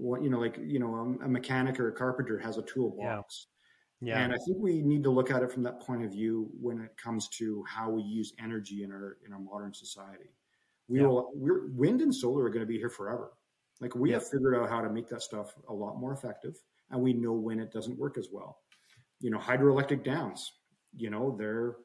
what 0.00 0.22
you 0.22 0.30
know 0.30 0.38
like 0.38 0.58
you 0.64 0.78
know 0.78 0.94
a, 1.20 1.24
a, 1.24 1.28
mechanic 1.28 1.78
or 1.78 1.88
a 1.88 1.92
carpenter 1.92 2.38
has 2.38 2.56
a 2.56 2.62
toolbox 2.62 3.48
yeah. 4.00 4.14
yeah. 4.14 4.24
and 4.24 4.32
i 4.32 4.36
think 4.46 4.56
we 4.58 4.80
need 4.80 5.02
to 5.02 5.10
look 5.10 5.30
at 5.30 5.42
it 5.42 5.52
from 5.52 5.62
that 5.62 5.78
point 5.80 6.02
of 6.02 6.10
view 6.10 6.48
when 6.58 6.80
it 6.80 6.96
comes 6.96 7.28
to 7.28 7.62
how 7.68 7.90
we 7.90 8.02
use 8.02 8.32
energy 8.42 8.82
in 8.82 8.90
our 8.90 9.18
in 9.26 9.32
our 9.32 9.38
modern 9.38 9.74
society 9.74 10.30
we 10.88 11.00
yeah. 11.00 11.06
will 11.06 11.30
we're 11.34 11.68
wind 11.72 12.00
and 12.00 12.14
solar 12.14 12.44
are 12.44 12.50
going 12.50 12.64
to 12.64 12.66
be 12.66 12.78
here 12.78 12.88
forever 12.88 13.32
like 13.80 13.94
we 13.94 14.10
yeah. 14.10 14.16
have 14.16 14.26
figured 14.26 14.56
out 14.56 14.70
how 14.70 14.80
to 14.80 14.90
make 14.90 15.08
that 15.08 15.22
stuff 15.22 15.54
a 15.68 15.72
lot 15.72 15.98
more 15.98 16.12
effective 16.12 16.56
and 16.90 17.00
we 17.00 17.12
know 17.12 17.32
when 17.32 17.60
it 17.60 17.70
doesn't 17.70 17.98
work 17.98 18.16
as 18.16 18.28
well 18.32 18.58
you 19.20 19.30
know 19.30 19.38
hydroelectric 19.38 20.02
dams 20.02 20.52
you 20.96 21.10
know 21.10 21.36
they're 21.38 21.76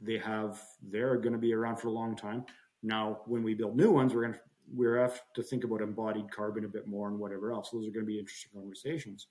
they 0.00 0.16
have 0.16 0.62
they're 0.90 1.16
going 1.16 1.32
to 1.32 1.38
be 1.38 1.52
around 1.52 1.76
for 1.76 1.88
a 1.88 1.92
long 1.92 2.14
time 2.14 2.44
now 2.84 3.18
when 3.26 3.42
we 3.42 3.52
build 3.52 3.76
new 3.76 3.90
ones 3.90 4.14
we're 4.14 4.22
going 4.22 4.34
to 4.34 4.40
we 4.74 4.86
have 4.86 5.20
to 5.34 5.42
think 5.42 5.64
about 5.64 5.80
embodied 5.80 6.30
carbon 6.30 6.64
a 6.64 6.68
bit 6.68 6.86
more 6.86 7.08
and 7.08 7.18
whatever 7.18 7.52
else. 7.52 7.70
Those 7.70 7.88
are 7.88 7.92
going 7.92 8.04
to 8.04 8.10
be 8.10 8.18
interesting 8.18 8.50
conversations. 8.54 9.28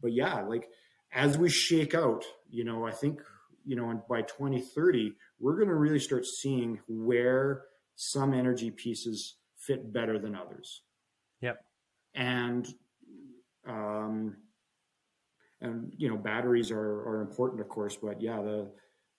But 0.00 0.12
yeah, 0.12 0.40
like 0.42 0.68
as 1.12 1.36
we 1.36 1.50
shake 1.50 1.94
out, 1.94 2.24
you 2.48 2.64
know, 2.64 2.86
I 2.86 2.90
think, 2.90 3.20
you 3.64 3.76
know, 3.76 3.90
and 3.90 4.00
by 4.08 4.22
2030, 4.22 5.12
we're 5.38 5.56
going 5.56 5.68
to 5.68 5.74
really 5.74 5.98
start 5.98 6.24
seeing 6.24 6.80
where 6.88 7.62
some 7.96 8.32
energy 8.32 8.70
pieces 8.70 9.36
fit 9.58 9.92
better 9.92 10.18
than 10.18 10.34
others. 10.34 10.82
Yep. 11.42 11.58
And, 12.14 12.66
um, 13.68 14.36
and 15.60 15.92
you 15.96 16.08
know, 16.08 16.16
batteries 16.16 16.70
are, 16.70 16.78
are 16.78 17.20
important, 17.20 17.60
of 17.60 17.68
course, 17.68 17.96
but 17.96 18.20
yeah, 18.20 18.40
the, 18.40 18.70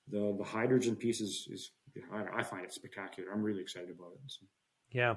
the, 0.09 0.35
the 0.37 0.43
hydrogen 0.43 0.95
piece 0.95 1.21
is, 1.21 1.47
is 1.51 1.71
I, 2.11 2.39
I 2.39 2.43
find 2.43 2.65
it 2.65 2.73
spectacular. 2.73 3.31
I'm 3.31 3.43
really 3.43 3.61
excited 3.61 3.91
about 3.91 4.13
it. 4.13 4.19
So. 4.25 4.45
Yeah. 4.91 5.15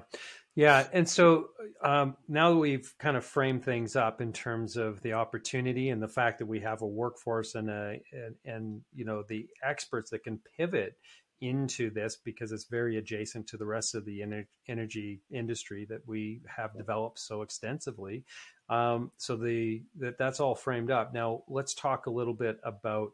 Yeah. 0.55 0.87
And 0.93 1.07
so 1.07 1.49
um, 1.83 2.15
now 2.29 2.51
that 2.51 2.59
we've 2.59 2.93
kind 2.97 3.17
of 3.17 3.25
framed 3.25 3.65
things 3.65 3.95
up 3.95 4.21
in 4.21 4.31
terms 4.31 4.77
of 4.77 5.01
the 5.01 5.13
opportunity 5.13 5.89
and 5.89 6.01
the 6.01 6.07
fact 6.07 6.39
that 6.39 6.45
we 6.45 6.61
have 6.61 6.81
a 6.81 6.87
workforce 6.87 7.55
and, 7.55 7.69
a, 7.69 7.99
and, 8.13 8.35
and 8.45 8.81
you 8.93 9.03
know, 9.03 9.23
the 9.27 9.47
experts 9.61 10.11
that 10.11 10.23
can 10.23 10.39
pivot 10.57 10.95
into 11.41 11.89
this 11.89 12.17
because 12.23 12.51
it's 12.51 12.65
very 12.65 12.97
adjacent 12.97 13.47
to 13.47 13.57
the 13.57 13.65
rest 13.65 13.95
of 13.95 14.05
the 14.05 14.19
ener- 14.19 14.47
energy 14.67 15.21
industry 15.31 15.85
that 15.89 16.07
we 16.07 16.41
have 16.47 16.75
developed 16.77 17.19
so 17.19 17.41
extensively. 17.41 18.23
Um, 18.69 19.11
so 19.17 19.35
the 19.35 19.83
that 19.99 20.17
that's 20.17 20.39
all 20.39 20.55
framed 20.55 20.91
up. 20.91 21.13
Now 21.13 21.43
let's 21.47 21.73
talk 21.73 22.05
a 22.05 22.11
little 22.11 22.33
bit 22.33 22.57
about 22.63 23.11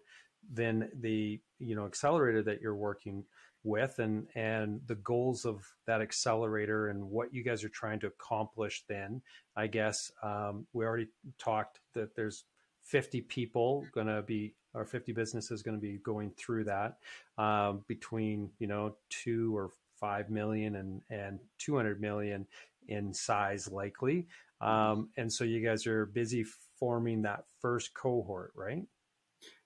then 0.49 0.89
the 0.99 1.39
you 1.59 1.75
know 1.75 1.85
accelerator 1.85 2.43
that 2.43 2.61
you're 2.61 2.75
working 2.75 3.25
with 3.63 3.99
and 3.99 4.27
and 4.35 4.81
the 4.87 4.95
goals 4.95 5.45
of 5.45 5.63
that 5.85 6.01
accelerator 6.01 6.89
and 6.89 7.03
what 7.03 7.33
you 7.33 7.43
guys 7.43 7.63
are 7.63 7.69
trying 7.69 7.99
to 7.99 8.07
accomplish 8.07 8.83
then 8.89 9.21
i 9.55 9.67
guess 9.67 10.11
um, 10.23 10.65
we 10.73 10.85
already 10.85 11.07
talked 11.37 11.79
that 11.93 12.15
there's 12.15 12.45
50 12.83 13.21
people 13.21 13.85
going 13.93 14.07
to 14.07 14.21
be 14.21 14.53
or 14.73 14.85
50 14.85 15.11
businesses 15.11 15.63
going 15.63 15.77
to 15.77 15.81
be 15.81 15.97
going 15.97 16.31
through 16.31 16.63
that 16.65 16.97
um, 17.37 17.83
between 17.87 18.49
you 18.59 18.67
know 18.67 18.95
two 19.09 19.55
or 19.55 19.69
five 19.99 20.29
million 20.29 20.75
and 20.75 21.01
and 21.09 21.39
200 21.59 22.01
million 22.01 22.45
in 22.87 23.13
size 23.13 23.71
likely. 23.71 24.27
Um, 24.59 25.09
and 25.17 25.31
so 25.31 25.43
you 25.43 25.63
guys 25.65 25.87
are 25.87 26.05
busy 26.05 26.45
forming 26.79 27.21
that 27.23 27.45
first 27.61 27.93
cohort 27.93 28.51
right? 28.55 28.83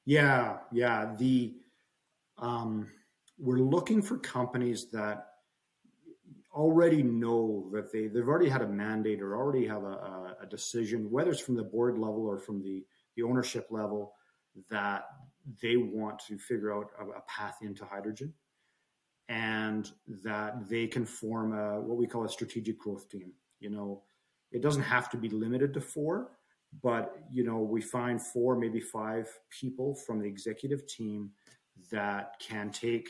Yeah 0.06 0.58
yeah 0.72 1.16
the 1.18 1.54
um 2.38 2.92
we're 3.38 3.60
looking 3.60 4.02
for 4.02 4.18
companies 4.18 4.90
that 4.92 5.28
already 6.54 7.04
know 7.04 7.70
that 7.74 7.92
they 7.92 8.08
they've 8.08 8.28
already 8.28 8.50
had 8.50 8.62
a 8.62 8.68
mandate 8.68 9.22
or 9.22 9.36
already 9.36 9.68
have 9.68 9.84
a, 9.84 10.36
a 10.42 10.46
decision, 10.46 11.12
whether 11.12 11.32
it's 11.32 11.42
from 11.42 11.56
the 11.56 11.64
board 11.64 11.98
level 11.98 12.26
or 12.26 12.40
from 12.40 12.62
the 12.62 12.84
the 13.16 13.24
ownership 13.24 13.68
level, 13.70 14.14
that 14.70 15.06
they 15.62 15.76
want 15.76 16.20
to 16.20 16.38
figure 16.38 16.74
out 16.74 16.90
a, 17.00 17.04
a 17.04 17.22
path 17.28 17.58
into 17.62 17.86
hydrogen, 17.86 18.34
and 19.28 19.92
that 20.24 20.70
they 20.70 20.88
can 20.88 21.06
form 21.06 21.54
a 21.54 21.80
what 21.82 21.98
we 21.98 22.08
call 22.08 22.24
a 22.24 22.30
strategic 22.30 22.80
growth 22.80 23.10
team. 23.10 23.34
You 23.60 23.70
know, 23.70 24.04
it 24.52 24.62
doesn't 24.62 24.84
have 24.84 25.10
to 25.10 25.18
be 25.18 25.30
limited 25.30 25.74
to 25.74 25.82
four, 25.82 26.32
but 26.82 27.18
you 27.30 27.44
know 27.44 27.60
we 27.60 27.82
find 27.82 28.22
four 28.22 28.58
maybe 28.58 28.80
five 28.80 29.28
people 29.50 29.94
from 29.94 30.20
the 30.22 30.28
executive 30.28 30.88
team 30.88 31.32
that 31.92 32.40
can 32.40 32.72
take 32.72 33.10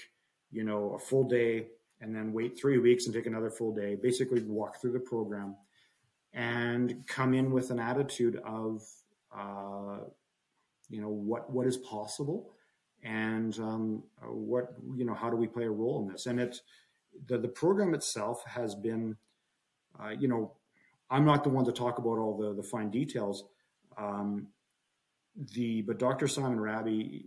you 0.56 0.64
know, 0.64 0.94
a 0.96 1.00
full 1.00 1.26
day 1.26 1.68
and 2.00 2.16
then 2.16 2.32
wait 2.32 2.58
three 2.58 2.78
weeks 2.78 3.06
and 3.06 3.14
take 3.14 3.26
another 3.26 3.50
full 3.50 3.76
day, 3.76 3.96
basically 3.96 4.42
walk 4.44 4.80
through 4.80 4.94
the 4.94 5.00
program 5.00 5.54
and 6.34 7.06
come 7.08 7.34
in 7.34 7.52
with 7.52 7.72
an 7.72 7.80
attitude 7.80 8.42
of, 8.46 8.82
uh, 9.38 9.98
you 10.90 11.02
know, 11.02 11.10
what, 11.10 11.52
what 11.52 11.68
is 11.68 11.76
possible 11.78 12.54
and 13.04 13.60
um, 13.60 14.04
what, 14.22 14.74
you 14.96 15.04
know, 15.04 15.14
how 15.14 15.30
do 15.30 15.36
we 15.36 15.48
play 15.48 15.66
a 15.66 15.70
role 15.70 16.02
in 16.02 16.12
this? 16.12 16.26
And 16.26 16.40
it's, 16.40 16.62
the, 17.28 17.38
the 17.38 17.50
program 17.50 17.94
itself 17.94 18.42
has 18.46 18.76
been, 18.76 19.18
uh, 20.02 20.10
you 20.10 20.30
know, 20.30 20.54
I'm 21.10 21.26
not 21.26 21.44
the 21.44 21.50
one 21.50 21.66
to 21.66 21.72
talk 21.74 21.98
about 21.98 22.18
all 22.18 22.38
the, 22.38 22.54
the 22.54 22.64
fine 22.64 22.90
details. 22.90 23.44
Um, 23.98 24.48
the, 25.54 25.82
but 25.82 26.00
Dr. 26.00 26.30
Simon 26.30 26.62
Raby 26.62 27.26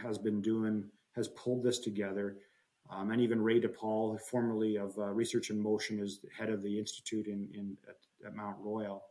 has 0.00 0.16
been 0.16 0.40
doing, 0.40 0.84
has 1.16 1.26
pulled 1.28 1.64
this 1.64 1.80
together 1.80 2.36
um, 2.90 3.10
and 3.10 3.20
even 3.20 3.40
Ray 3.40 3.60
DePaul, 3.60 4.20
formerly 4.20 4.76
of 4.76 4.96
uh, 4.98 5.06
Research 5.06 5.50
in 5.50 5.62
Motion, 5.62 6.00
is 6.00 6.20
head 6.36 6.48
of 6.48 6.62
the 6.62 6.78
institute 6.78 7.26
in, 7.26 7.48
in 7.54 7.76
at, 7.88 7.96
at 8.26 8.34
Mount 8.34 8.56
Royal. 8.60 9.04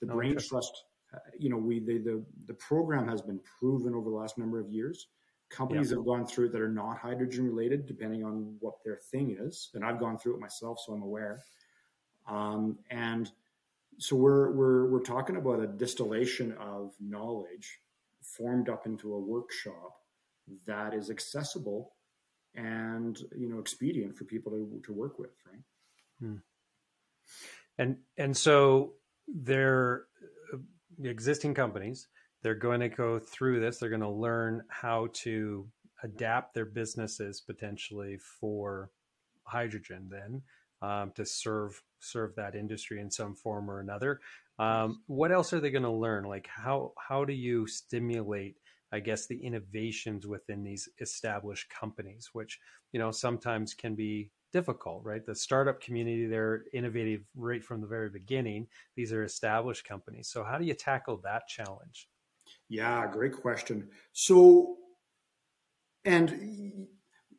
The 0.00 0.10
oh, 0.10 0.14
Brain 0.14 0.36
Trust, 0.38 0.84
uh, 1.14 1.18
you 1.38 1.50
know, 1.50 1.58
we 1.58 1.80
the, 1.80 1.98
the 1.98 2.24
the 2.46 2.54
program 2.54 3.06
has 3.06 3.20
been 3.20 3.40
proven 3.58 3.94
over 3.94 4.08
the 4.08 4.16
last 4.16 4.38
number 4.38 4.58
of 4.58 4.70
years. 4.70 5.08
Companies 5.50 5.90
yeah. 5.90 5.96
have 5.96 6.06
gone 6.06 6.26
through 6.26 6.46
it 6.46 6.52
that 6.52 6.60
are 6.60 6.68
not 6.68 6.98
hydrogen 6.98 7.46
related, 7.46 7.86
depending 7.86 8.24
on 8.24 8.56
what 8.60 8.74
their 8.84 8.98
thing 9.10 9.36
is. 9.38 9.70
And 9.74 9.84
I've 9.84 9.98
gone 9.98 10.18
through 10.18 10.34
it 10.34 10.40
myself, 10.40 10.78
so 10.84 10.92
I'm 10.92 11.02
aware. 11.02 11.42
Um, 12.26 12.78
and 12.90 13.30
so 13.98 14.16
we're 14.16 14.52
we're 14.52 14.86
we're 14.86 15.02
talking 15.02 15.36
about 15.36 15.60
a 15.60 15.66
distillation 15.66 16.52
of 16.60 16.94
knowledge 17.00 17.80
formed 18.22 18.68
up 18.68 18.86
into 18.86 19.14
a 19.14 19.18
workshop 19.18 19.96
that 20.66 20.94
is 20.94 21.10
accessible 21.10 21.92
and 22.58 23.18
you 23.36 23.48
know 23.48 23.58
expedient 23.58 24.16
for 24.16 24.24
people 24.24 24.52
to 24.52 24.80
to 24.84 24.92
work 24.92 25.18
with, 25.18 25.30
right? 25.50 25.62
Hmm. 26.20 26.36
And 27.78 27.96
and 28.16 28.36
so 28.36 28.94
they're 29.28 30.04
existing 31.02 31.54
companies. 31.54 32.08
They're 32.42 32.54
going 32.54 32.80
to 32.80 32.88
go 32.88 33.18
through 33.18 33.60
this. 33.60 33.78
They're 33.78 33.88
going 33.88 34.00
to 34.00 34.08
learn 34.08 34.62
how 34.68 35.08
to 35.24 35.68
adapt 36.02 36.54
their 36.54 36.64
businesses 36.64 37.40
potentially 37.40 38.18
for 38.40 38.90
hydrogen. 39.44 40.08
Then 40.10 40.42
um, 40.82 41.12
to 41.14 41.24
serve 41.24 41.80
serve 42.00 42.34
that 42.36 42.54
industry 42.54 43.00
in 43.00 43.10
some 43.10 43.34
form 43.34 43.70
or 43.70 43.80
another. 43.80 44.20
Um, 44.58 45.02
what 45.06 45.30
else 45.30 45.52
are 45.52 45.60
they 45.60 45.70
going 45.70 45.84
to 45.84 45.90
learn? 45.90 46.24
Like 46.24 46.48
how 46.48 46.92
how 46.98 47.24
do 47.24 47.32
you 47.32 47.68
stimulate 47.68 48.56
I 48.92 49.00
guess, 49.00 49.26
the 49.26 49.38
innovations 49.38 50.26
within 50.26 50.64
these 50.64 50.88
established 51.00 51.68
companies, 51.70 52.30
which, 52.32 52.58
you 52.92 52.98
know, 52.98 53.10
sometimes 53.10 53.74
can 53.74 53.94
be 53.94 54.30
difficult, 54.52 55.04
right? 55.04 55.24
The 55.24 55.34
startup 55.34 55.80
community, 55.80 56.26
they're 56.26 56.64
innovative 56.72 57.22
right 57.36 57.62
from 57.62 57.80
the 57.80 57.86
very 57.86 58.08
beginning. 58.08 58.66
These 58.96 59.12
are 59.12 59.22
established 59.22 59.84
companies. 59.84 60.28
So, 60.28 60.44
how 60.44 60.58
do 60.58 60.64
you 60.64 60.74
tackle 60.74 61.20
that 61.24 61.48
challenge? 61.48 62.08
Yeah, 62.68 63.06
great 63.06 63.34
question. 63.40 63.88
So, 64.12 64.76
and 66.04 66.86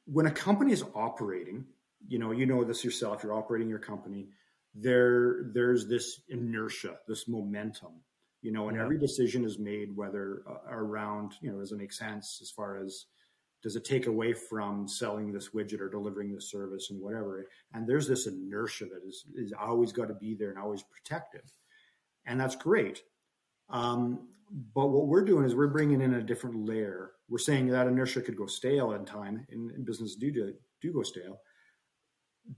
when 0.06 0.28
a 0.28 0.32
company 0.32 0.72
is 0.72 0.84
operating, 0.94 1.66
you 2.08 2.20
know, 2.20 2.32
you 2.32 2.46
know 2.46 2.64
this 2.64 2.84
yourself, 2.84 3.24
you're 3.24 3.34
operating 3.34 3.70
your 3.70 3.80
company, 3.80 4.30
there 4.76 5.50
there's 5.54 5.88
this 5.88 6.22
inertia, 6.30 6.98
this 7.08 7.28
momentum 7.28 8.02
you 8.42 8.52
know, 8.52 8.70
and 8.70 8.78
yeah. 8.78 8.84
every 8.84 8.98
decision 8.98 9.44
is 9.44 9.60
made 9.60 9.96
whether 9.96 10.44
uh, 10.50 10.72
around, 10.72 11.34
you 11.42 11.52
know, 11.52 11.60
does 11.60 11.72
it 11.72 11.78
make 11.78 11.94
sense 11.94 12.40
as 12.42 12.50
far 12.50 12.78
as 12.78 13.06
does 13.62 13.76
it 13.76 13.84
take 13.84 14.08
away 14.08 14.34
from 14.34 14.88
selling 14.88 15.32
this 15.32 15.50
widget 15.50 15.82
or 15.82 15.90
delivering 15.90 16.34
this 16.34 16.50
service 16.50 16.92
and 16.92 17.02
whatever. 17.02 17.46
And 17.74 17.88
there's 17.88 18.08
this 18.08 18.28
inertia 18.28 18.86
that 18.86 19.08
is 19.08 19.26
is 19.36 19.54
always 19.60 19.92
got 19.92 20.08
to 20.08 20.14
be 20.14 20.34
there 20.36 20.50
and 20.50 20.60
always 20.60 20.84
protected, 20.84 21.44
and 22.26 22.40
that's 22.40 22.56
great. 22.56 23.02
Um, 23.70 24.30
but 24.74 24.88
what 24.88 25.08
we're 25.08 25.26
doing 25.26 25.46
is 25.46 25.56
we're 25.56 25.68
bringing 25.68 26.02
in 26.02 26.16
a 26.16 26.24
different 26.24 26.66
layer. 26.68 27.12
We're 27.30 27.38
saying 27.38 27.68
that 27.68 27.88
inertia 27.88 28.22
could 28.22 28.38
go 28.38 28.48
stale 28.48 28.94
in 28.94 29.06
time, 29.06 29.46
and, 29.52 29.86
business 29.86 30.16
do 30.16 30.32
do 30.82 30.94
go 30.94 31.04
stale. 31.04 31.40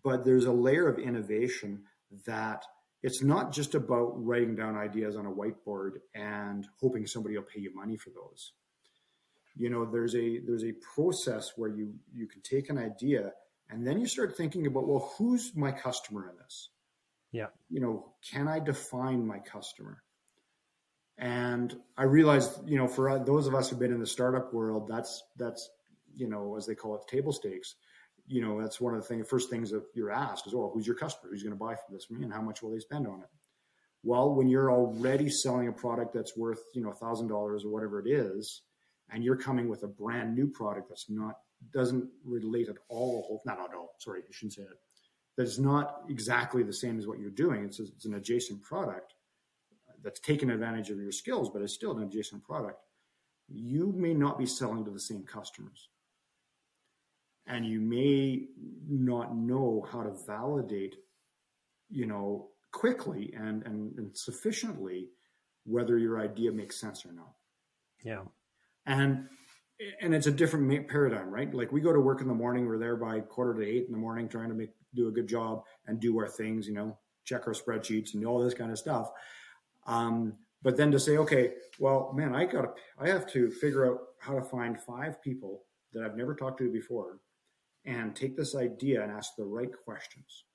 But 0.04 0.24
there's 0.24 0.46
a 0.46 0.52
layer 0.52 0.88
of 0.88 1.00
innovation 1.00 1.84
that 2.26 2.64
it's 3.04 3.24
not 3.24 3.52
just 3.52 3.74
about 3.74 4.14
writing 4.16 4.56
down 4.56 4.78
ideas 4.78 5.16
on 5.16 5.26
a 5.26 5.32
whiteboard 5.32 5.94
and 6.14 6.68
hoping 6.80 7.08
somebody 7.08 7.36
will 7.36 7.44
pay 7.44 7.60
you 7.60 7.74
money 7.76 7.98
for 7.98 8.12
those. 8.12 8.54
You 9.56 9.70
know 9.70 9.86
there's 9.86 10.16
a 10.16 10.40
there's 10.40 10.64
a 10.64 10.74
process 10.96 11.54
where 11.58 11.70
you 11.70 11.94
you 12.14 12.28
can 12.28 12.42
take 12.42 12.70
an 12.70 12.78
idea 12.78 13.34
and 13.70 13.86
then 13.86 14.00
you 14.00 14.08
start 14.08 14.38
thinking 14.38 14.66
about 14.66 14.88
well 14.88 15.14
who's 15.18 15.52
my 15.56 15.72
customer 15.72 16.30
in 16.30 16.38
this? 16.38 16.70
Yeah. 17.32 17.48
You 17.70 17.82
know 17.82 18.14
can 18.32 18.48
i 18.48 18.60
define 18.60 19.26
my 19.28 19.40
customer? 19.40 20.04
And 21.18 21.76
i 21.98 22.04
realized 22.04 22.68
you 22.70 22.78
know 22.78 22.88
for 22.88 23.10
uh, 23.10 23.18
those 23.20 23.48
of 23.48 23.56
us 23.56 23.70
who've 23.70 23.80
been 23.80 23.94
in 23.94 24.00
the 24.00 24.08
startup 24.08 24.54
world 24.54 24.88
that's 24.88 25.22
that's 25.38 25.70
you 26.16 26.30
know 26.30 26.56
as 26.56 26.66
they 26.66 26.76
call 26.76 26.96
it 26.96 27.08
table 27.08 27.34
stakes 27.34 27.76
you 28.32 28.42
know, 28.42 28.62
that's 28.62 28.80
one 28.80 28.96
of 28.96 29.02
the 29.02 29.08
thing, 29.08 29.24
first 29.26 29.50
things 29.50 29.72
that 29.72 29.84
you're 29.94 30.10
asked 30.10 30.48
is, 30.48 30.56
well, 30.56 30.72
who's 30.74 30.88
your 30.88 30.96
customer? 30.96 31.30
Who's 31.32 31.44
going 31.44 31.52
to 31.52 31.60
buy 31.60 31.76
from 31.76 31.94
this 31.94 32.06
from 32.06 32.18
me 32.18 32.24
and 32.24 32.34
how 32.34 32.42
much 32.42 32.64
will 32.64 32.72
they 32.72 32.80
spend 32.80 33.06
on 33.06 33.20
it? 33.20 33.28
Well, 34.04 34.34
when 34.34 34.48
you're 34.48 34.72
already 34.72 35.30
selling 35.30 35.68
a 35.68 35.74
product 35.74 36.14
that's 36.14 36.36
worth, 36.38 36.62
you 36.74 36.82
know, 36.82 36.94
thousand 36.94 37.28
dollars 37.28 37.66
or 37.66 37.70
whatever 37.70 38.00
it 38.00 38.10
is, 38.10 38.62
and 39.12 39.24
you're 39.24 39.36
coming 39.36 39.68
with 39.68 39.84
a 39.84 39.88
brand 39.88 40.34
new 40.34 40.48
product 40.48 40.88
that's 40.88 41.10
not, 41.10 41.36
doesn't 41.74 42.08
relate 42.24 42.70
at 42.70 42.78
all, 42.88 43.42
not 43.46 43.60
at 43.60 43.76
all, 43.76 43.96
sorry, 44.00 44.22
I 44.22 44.32
shouldn't 44.32 44.54
say 44.54 44.64
it, 44.64 44.80
that's 45.38 45.60
not 45.60 46.04
exactly 46.10 46.64
the 46.64 46.74
same 46.74 46.98
as 46.98 47.08
what 47.08 47.20
you're 47.20 47.30
doing. 47.30 47.66
It's, 47.66 47.80
a, 47.80 47.84
it's 47.84 48.06
an 48.06 48.16
adjacent 48.16 48.64
product 48.64 49.14
that's 50.04 50.22
taken 50.22 50.50
advantage 50.50 50.90
of 50.90 50.98
your 50.98 51.12
skills, 51.12 51.50
but 51.50 51.62
it's 51.62 51.74
still 51.74 51.98
an 51.98 52.04
adjacent 52.04 52.44
product. 52.44 52.82
You 53.50 53.94
may 53.96 54.14
not 54.14 54.40
be 54.40 54.46
selling 54.46 54.86
to 54.86 54.92
the 54.92 55.00
same 55.00 55.24
customers 55.24 55.90
and 57.48 57.66
you 57.66 57.80
may 57.82 58.46
not 58.88 59.36
know 59.36 59.86
how 59.92 60.04
to 60.04 60.12
validate 60.28 60.96
you 61.90 62.06
know 62.06 62.48
quickly 62.72 63.34
and, 63.38 63.66
and, 63.66 63.98
and 63.98 64.18
sufficiently 64.18 65.10
whether 65.66 65.98
your 65.98 66.20
idea 66.20 66.52
makes 66.52 66.80
sense 66.80 67.06
or 67.06 67.12
not 67.12 67.34
yeah 68.04 68.22
and 68.86 69.28
and 70.02 70.14
it's 70.14 70.28
a 70.28 70.32
different 70.32 70.88
paradigm, 70.88 71.30
right? 71.30 71.54
Like 71.54 71.72
we 71.72 71.82
go 71.82 71.94
to 71.94 72.00
work 72.00 72.22
in 72.22 72.28
the 72.28 72.34
morning, 72.34 72.68
we're 72.68 72.78
there 72.78 72.96
by 72.96 73.20
quarter 73.20 73.60
to 73.60 73.68
eight 73.68 73.86
in 73.88 73.92
the 73.92 73.98
morning, 73.98 74.30
trying 74.30 74.50
to 74.50 74.56
make 74.56 74.70
do 74.94 75.08
a 75.08 75.12
good 75.12 75.28
job 75.28 75.64
and 75.88 76.00
do 76.00 76.18
our 76.20 76.28
things, 76.28 76.68
you 76.68 76.74
know, 76.74 76.98
check 77.24 77.48
our 77.48 77.54
spreadsheets 77.54 78.14
and 78.14 78.26
all 78.26 78.44
this 78.44 78.54
kind 78.54 78.72
of 78.72 78.78
stuff. 78.78 79.10
Um, 79.88 80.34
but 80.62 80.78
then 80.78 80.92
to 80.92 81.00
say, 81.00 81.18
okay, 81.18 81.54
well, 81.80 82.14
man, 82.14 82.36
I 82.36 82.46
got 82.46 82.78
I 83.00 83.08
have 83.08 83.26
to 83.32 83.50
figure 83.50 83.92
out 83.92 84.00
how 84.20 84.34
to 84.34 84.44
find 84.44 84.80
five 84.80 85.22
people 85.22 85.64
that 85.94 86.04
I've 86.04 86.18
never 86.18 86.36
talked 86.36 86.60
to 86.60 86.72
before 86.72 87.20
and 87.86 88.16
take 88.16 88.38
this 88.38 88.56
idea 88.56 89.02
and 89.04 89.12
ask 89.12 89.36
the 89.36 89.44
right 89.44 89.72
questions. 89.86 90.46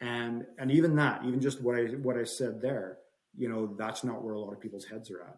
And, 0.00 0.44
and 0.58 0.70
even 0.70 0.96
that, 0.96 1.24
even 1.24 1.40
just 1.40 1.62
what 1.62 1.76
I, 1.76 1.84
what 2.02 2.16
I 2.16 2.24
said 2.24 2.60
there, 2.60 2.98
you 3.36 3.48
know, 3.48 3.74
that's 3.78 4.04
not 4.04 4.22
where 4.22 4.34
a 4.34 4.40
lot 4.40 4.52
of 4.52 4.60
people's 4.60 4.84
heads 4.84 5.10
are 5.10 5.22
at. 5.22 5.36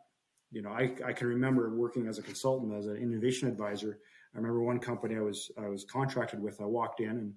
You 0.51 0.63
know, 0.63 0.71
I, 0.71 0.95
I 1.05 1.13
can 1.13 1.29
remember 1.29 1.75
working 1.75 2.07
as 2.07 2.19
a 2.19 2.23
consultant, 2.23 2.75
as 2.75 2.87
an 2.87 2.97
innovation 2.97 3.49
advisor. 3.49 3.99
I 4.35 4.39
remember 4.39 4.63
one 4.63 4.79
company 4.79 5.17
I 5.17 5.21
was, 5.21 5.51
I 5.59 5.69
was 5.69 5.85
contracted 5.85 6.41
with, 6.41 6.61
I 6.61 6.65
walked 6.65 7.01
in 7.01 7.11
and, 7.11 7.35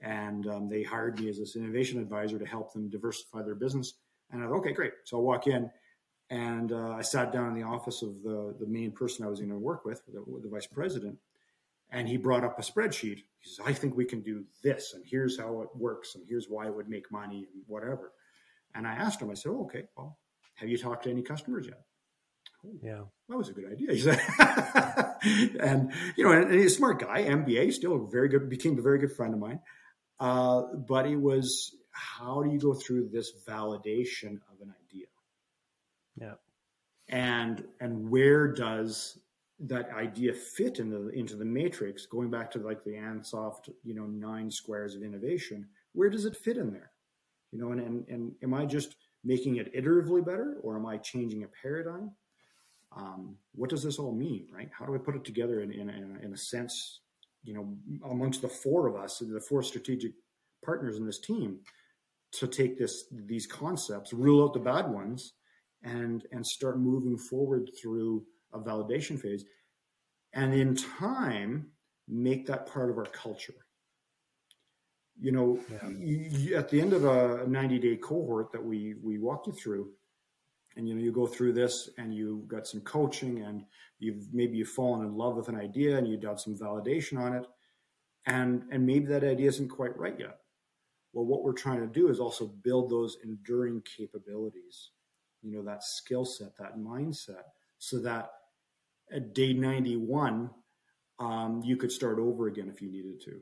and 0.00 0.46
um, 0.46 0.68
they 0.68 0.82
hired 0.82 1.20
me 1.20 1.28
as 1.28 1.38
this 1.38 1.56
innovation 1.56 2.00
advisor 2.00 2.38
to 2.38 2.46
help 2.46 2.72
them 2.72 2.88
diversify 2.88 3.42
their 3.42 3.54
business 3.54 3.94
and 4.32 4.42
I 4.42 4.46
thought, 4.46 4.58
okay, 4.58 4.72
great. 4.72 4.92
So 5.04 5.18
I 5.18 5.20
walk 5.20 5.46
in 5.46 5.70
and 6.30 6.72
uh, 6.72 6.92
I 6.92 7.02
sat 7.02 7.32
down 7.32 7.48
in 7.48 7.54
the 7.54 7.66
office 7.66 8.02
of 8.02 8.22
the, 8.22 8.54
the 8.60 8.66
main 8.66 8.92
person 8.92 9.24
I 9.24 9.28
was 9.28 9.40
going 9.40 9.50
to 9.50 9.58
work 9.58 9.84
with, 9.84 10.02
the, 10.06 10.24
the 10.42 10.48
vice 10.48 10.66
president, 10.66 11.18
and 11.90 12.08
he 12.08 12.16
brought 12.16 12.44
up 12.44 12.58
a 12.58 12.62
spreadsheet. 12.62 13.22
He 13.38 13.48
says, 13.48 13.60
I 13.64 13.72
think 13.72 13.96
we 13.96 14.04
can 14.04 14.20
do 14.22 14.44
this, 14.62 14.94
and 14.94 15.04
here's 15.06 15.38
how 15.38 15.62
it 15.62 15.68
works, 15.74 16.14
and 16.14 16.24
here's 16.28 16.46
why 16.46 16.66
it 16.66 16.74
would 16.74 16.88
make 16.88 17.10
money, 17.10 17.48
and 17.52 17.62
whatever. 17.66 18.12
And 18.74 18.86
I 18.86 18.92
asked 18.92 19.20
him, 19.20 19.30
I 19.30 19.34
said, 19.34 19.50
oh, 19.50 19.64
okay, 19.64 19.84
well, 19.96 20.18
have 20.56 20.68
you 20.68 20.78
talked 20.78 21.04
to 21.04 21.10
any 21.10 21.22
customers 21.22 21.66
yet? 21.66 21.80
Oh, 22.64 22.72
yeah, 22.82 23.00
that 23.28 23.36
was 23.36 23.48
a 23.48 23.52
good 23.52 23.72
idea. 23.72 23.92
He 23.92 24.00
said, 24.00 24.20
and 25.60 25.92
you 26.16 26.24
know, 26.24 26.32
and, 26.32 26.50
and, 26.50 26.60
he's 26.60 26.72
a 26.72 26.76
smart 26.76 27.00
guy, 27.00 27.24
MBA, 27.24 27.72
still 27.72 28.06
very 28.06 28.28
good, 28.28 28.48
became 28.50 28.78
a 28.78 28.82
very 28.82 28.98
good 28.98 29.12
friend 29.12 29.32
of 29.32 29.40
mine. 29.40 29.60
Uh, 30.18 30.62
but 30.86 31.06
it 31.06 31.16
was 31.16 31.74
how 31.90 32.42
do 32.42 32.50
you 32.50 32.58
go 32.58 32.74
through 32.74 33.08
this 33.08 33.32
validation 33.48 34.40
of 34.52 34.60
an 34.60 34.74
idea? 34.86 35.06
Yeah. 36.16 36.34
And 37.08 37.64
and 37.80 38.10
where 38.10 38.52
does 38.52 39.18
that 39.66 39.90
idea 39.90 40.32
fit 40.32 40.78
into 40.78 40.98
the, 40.98 41.08
into 41.10 41.36
the 41.36 41.44
matrix? 41.44 42.06
Going 42.06 42.30
back 42.30 42.50
to 42.52 42.58
like 42.58 42.82
the 42.84 42.92
Ansoff, 42.92 43.68
you 43.84 43.94
know, 43.94 44.06
nine 44.06 44.50
squares 44.50 44.94
of 44.94 45.02
innovation, 45.02 45.68
where 45.92 46.10
does 46.10 46.24
it 46.24 46.36
fit 46.36 46.56
in 46.56 46.72
there? 46.72 46.90
You 47.52 47.60
know, 47.60 47.72
and 47.72 47.80
and, 47.80 48.08
and 48.08 48.32
am 48.42 48.54
I 48.54 48.64
just 48.64 48.96
making 49.24 49.56
it 49.56 49.74
iteratively 49.74 50.24
better, 50.24 50.56
or 50.62 50.76
am 50.76 50.86
I 50.86 50.96
changing 50.96 51.44
a 51.44 51.48
paradigm? 51.62 52.12
Um, 52.96 53.36
what 53.54 53.70
does 53.70 53.82
this 53.82 53.98
all 53.98 54.12
mean, 54.12 54.48
right? 54.52 54.68
How 54.76 54.84
do 54.84 54.94
I 54.94 54.98
put 54.98 55.14
it 55.14 55.24
together 55.24 55.60
in, 55.60 55.70
in, 55.70 55.88
in, 55.90 56.16
a, 56.16 56.26
in 56.26 56.32
a 56.32 56.36
sense, 56.36 57.00
you 57.44 57.54
know, 57.54 57.76
amongst 58.10 58.42
the 58.42 58.48
four 58.48 58.88
of 58.88 58.96
us, 58.96 59.18
the 59.18 59.40
four 59.40 59.62
strategic 59.62 60.12
partners 60.64 60.96
in 60.96 61.06
this 61.06 61.20
team, 61.20 61.60
to 62.32 62.46
take 62.46 62.78
this 62.78 63.04
these 63.10 63.46
concepts, 63.46 64.12
rule 64.12 64.44
out 64.44 64.54
the 64.54 64.60
bad 64.60 64.88
ones, 64.88 65.34
and 65.82 66.26
and 66.32 66.46
start 66.46 66.78
moving 66.78 67.18
forward 67.18 67.70
through 67.80 68.24
a 68.52 68.58
validation 68.58 69.20
phase, 69.20 69.44
and 70.32 70.54
in 70.54 70.76
time 70.76 71.68
make 72.08 72.46
that 72.46 72.66
part 72.66 72.90
of 72.90 72.98
our 72.98 73.06
culture. 73.06 73.54
You 75.18 75.32
know, 75.32 75.60
yeah. 75.70 75.88
you, 75.88 76.56
at 76.56 76.70
the 76.70 76.80
end 76.80 76.92
of 76.92 77.04
a 77.04 77.46
90 77.46 77.78
day 77.78 77.96
cohort 77.96 78.52
that 78.52 78.64
we 78.64 78.94
we 79.02 79.18
walk 79.18 79.46
you 79.46 79.52
through, 79.52 79.90
and 80.76 80.88
you 80.88 80.94
know 80.94 81.00
you 81.00 81.12
go 81.12 81.26
through 81.26 81.52
this 81.52 81.90
and 81.98 82.14
you've 82.14 82.48
got 82.48 82.66
some 82.66 82.80
coaching 82.80 83.42
and 83.42 83.64
you've 83.98 84.32
maybe 84.32 84.56
you've 84.56 84.68
fallen 84.68 85.06
in 85.06 85.14
love 85.14 85.36
with 85.36 85.48
an 85.48 85.56
idea 85.56 85.98
and 85.98 86.08
you've 86.08 86.22
done 86.22 86.38
some 86.38 86.56
validation 86.56 87.18
on 87.18 87.34
it 87.34 87.46
and 88.26 88.62
and 88.70 88.86
maybe 88.86 89.06
that 89.06 89.24
idea 89.24 89.48
isn't 89.48 89.68
quite 89.68 89.96
right 89.98 90.18
yet 90.18 90.40
well, 91.12 91.24
what 91.24 91.42
we're 91.42 91.52
trying 91.52 91.80
to 91.80 91.86
do 91.86 92.08
is 92.08 92.20
also 92.20 92.46
build 92.46 92.90
those 92.90 93.16
enduring 93.24 93.82
capabilities, 93.82 94.90
you 95.42 95.52
know, 95.52 95.62
that 95.64 95.82
skill 95.82 96.24
set, 96.24 96.56
that 96.58 96.78
mindset, 96.78 97.44
so 97.78 97.98
that 98.00 98.30
at 99.12 99.34
day 99.34 99.52
91, 99.52 100.50
um, 101.18 101.62
you 101.64 101.76
could 101.76 101.92
start 101.92 102.18
over 102.18 102.46
again 102.46 102.68
if 102.68 102.80
you 102.80 102.90
needed 102.90 103.20
to. 103.22 103.40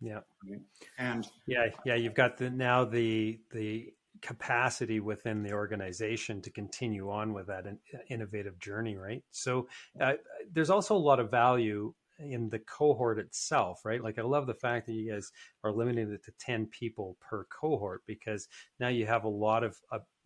Yeah. 0.00 0.20
Right? 0.48 0.60
And 0.98 1.26
yeah, 1.46 1.66
yeah, 1.84 1.94
you've 1.94 2.14
got 2.14 2.36
the 2.36 2.50
now 2.50 2.84
the 2.84 3.40
the 3.52 3.92
capacity 4.20 5.00
within 5.00 5.42
the 5.42 5.52
organization 5.52 6.42
to 6.42 6.50
continue 6.50 7.10
on 7.10 7.32
with 7.32 7.46
that 7.46 7.66
innovative 8.10 8.58
journey, 8.58 8.96
right? 8.96 9.22
So 9.30 9.68
uh, 10.00 10.14
there's 10.52 10.70
also 10.70 10.96
a 10.96 10.98
lot 10.98 11.20
of 11.20 11.30
value 11.30 11.94
in 12.18 12.48
the 12.48 12.58
cohort 12.58 13.18
itself, 13.18 13.80
right? 13.84 14.02
Like 14.02 14.18
I 14.18 14.22
love 14.22 14.46
the 14.46 14.54
fact 14.54 14.86
that 14.86 14.92
you 14.92 15.12
guys 15.12 15.30
are 15.62 15.70
limiting 15.70 16.10
it 16.10 16.24
to 16.24 16.32
10 16.40 16.66
people 16.66 17.16
per 17.20 17.44
cohort 17.44 18.02
because 18.06 18.48
now 18.80 18.88
you 18.88 19.06
have 19.06 19.24
a 19.24 19.28
lot 19.28 19.62
of 19.62 19.76